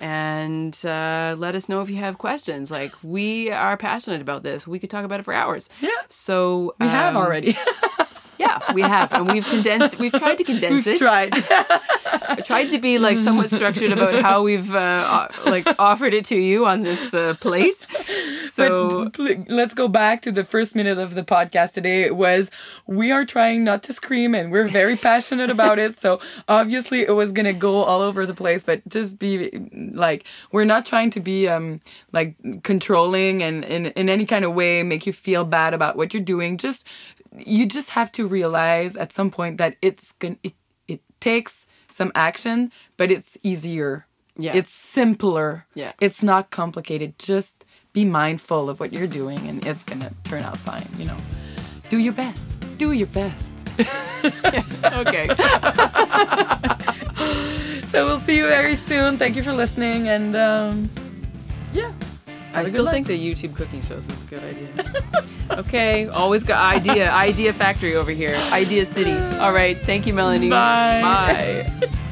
And 0.00 0.74
uh, 0.84 1.34
let 1.38 1.54
us 1.54 1.68
know 1.68 1.82
if 1.82 1.90
you 1.90 1.96
have 1.96 2.16
questions. 2.18 2.70
Like 2.70 2.94
we 3.02 3.50
are 3.50 3.76
passionate 3.76 4.22
about 4.22 4.42
this. 4.42 4.66
We 4.66 4.78
could 4.78 4.88
talk 4.90 5.04
about 5.04 5.20
it 5.20 5.24
for 5.24 5.34
hours. 5.34 5.68
Yeah. 5.80 5.90
So 6.08 6.74
We 6.80 6.86
have 6.86 7.16
um, 7.16 7.22
already. 7.22 7.58
Yeah, 8.40 8.58
we 8.72 8.80
have, 8.80 9.12
and 9.12 9.30
we've 9.30 9.44
condensed. 9.44 9.98
We've 9.98 10.12
tried 10.12 10.38
to 10.38 10.44
condense 10.44 10.86
We've 10.86 10.94
it. 10.94 10.98
tried. 10.98 11.34
I 12.30 12.42
tried 12.42 12.68
to 12.70 12.78
be 12.78 12.98
like 12.98 13.18
somewhat 13.18 13.50
structured 13.50 13.92
about 13.92 14.22
how 14.22 14.42
we've 14.42 14.74
uh, 14.74 15.28
like 15.44 15.66
offered 15.78 16.14
it 16.14 16.24
to 16.26 16.36
you 16.36 16.64
on 16.64 16.80
this 16.80 17.12
uh, 17.12 17.34
plate. 17.38 17.84
So 18.54 19.04
but 19.04 19.12
pl- 19.12 19.44
let's 19.48 19.74
go 19.74 19.88
back 19.88 20.22
to 20.22 20.32
the 20.32 20.42
first 20.42 20.74
minute 20.74 20.96
of 20.96 21.14
the 21.14 21.22
podcast 21.22 21.74
today. 21.74 22.02
It 22.04 22.16
was 22.16 22.50
we 22.86 23.10
are 23.12 23.26
trying 23.26 23.62
not 23.62 23.82
to 23.84 23.92
scream 23.92 24.34
and 24.34 24.50
we're 24.50 24.68
very 24.68 24.96
passionate 24.96 25.50
about 25.50 25.78
it. 25.78 25.98
So 25.98 26.18
obviously 26.48 27.02
it 27.02 27.12
was 27.14 27.32
gonna 27.32 27.52
go 27.52 27.82
all 27.82 28.00
over 28.00 28.24
the 28.24 28.34
place, 28.34 28.62
but 28.64 28.80
just 28.88 29.18
be 29.18 29.50
like 29.92 30.24
we're 30.50 30.64
not 30.64 30.86
trying 30.86 31.10
to 31.10 31.20
be 31.20 31.46
um 31.46 31.82
like 32.12 32.34
controlling 32.62 33.42
and 33.42 33.64
in, 33.66 33.86
in 33.88 34.08
any 34.08 34.24
kind 34.24 34.46
of 34.46 34.54
way 34.54 34.82
make 34.82 35.04
you 35.06 35.12
feel 35.12 35.44
bad 35.44 35.74
about 35.74 35.96
what 35.96 36.14
you're 36.14 36.22
doing. 36.22 36.56
Just 36.56 36.86
you 37.38 37.64
just 37.64 37.90
have 37.90 38.10
to 38.10 38.26
realize 38.30 38.96
at 38.96 39.12
some 39.12 39.30
point 39.30 39.58
that 39.58 39.76
it's 39.82 40.12
gonna 40.12 40.36
it, 40.42 40.54
it 40.88 41.00
takes 41.20 41.66
some 41.90 42.12
action, 42.14 42.72
but 42.96 43.10
it's 43.10 43.36
easier. 43.42 44.06
Yeah. 44.36 44.52
It's 44.54 44.72
simpler. 44.72 45.66
Yeah. 45.74 45.92
It's 46.00 46.22
not 46.22 46.50
complicated. 46.50 47.18
Just 47.18 47.64
be 47.92 48.04
mindful 48.04 48.70
of 48.70 48.80
what 48.80 48.92
you're 48.92 49.06
doing 49.06 49.38
and 49.48 49.64
it's 49.66 49.84
going 49.84 50.00
to 50.00 50.12
turn 50.24 50.42
out 50.42 50.56
fine, 50.58 50.88
you 50.96 51.04
know. 51.04 51.16
Do 51.88 51.98
your 51.98 52.12
best. 52.12 52.48
Do 52.78 52.92
your 52.92 53.08
best. 53.08 53.52
okay, 53.80 55.28
So 57.90 58.06
we'll 58.06 58.20
see 58.20 58.36
you 58.36 58.46
very 58.46 58.76
soon. 58.76 59.16
Thank 59.16 59.36
you 59.36 59.42
for 59.42 59.52
listening 59.52 60.08
and 60.08 60.36
um 60.36 60.90
yeah. 61.72 61.92
I 62.52 62.66
still 62.66 62.90
think 62.90 63.06
the 63.06 63.18
YouTube 63.18 63.54
cooking 63.56 63.82
shows 63.82 64.04
is 64.04 64.22
a 64.22 64.26
good 64.26 64.42
idea. 64.42 65.04
okay, 65.60 66.08
always 66.08 66.42
got 66.42 66.74
idea, 66.74 67.10
idea 67.12 67.52
factory 67.52 67.94
over 67.94 68.10
here, 68.10 68.34
idea 68.52 68.86
city. 68.86 69.12
All 69.38 69.52
right, 69.52 69.78
thank 69.78 70.06
you, 70.06 70.14
Melanie. 70.14 70.50
Bye. 70.50 71.00
Bye. 71.00 71.90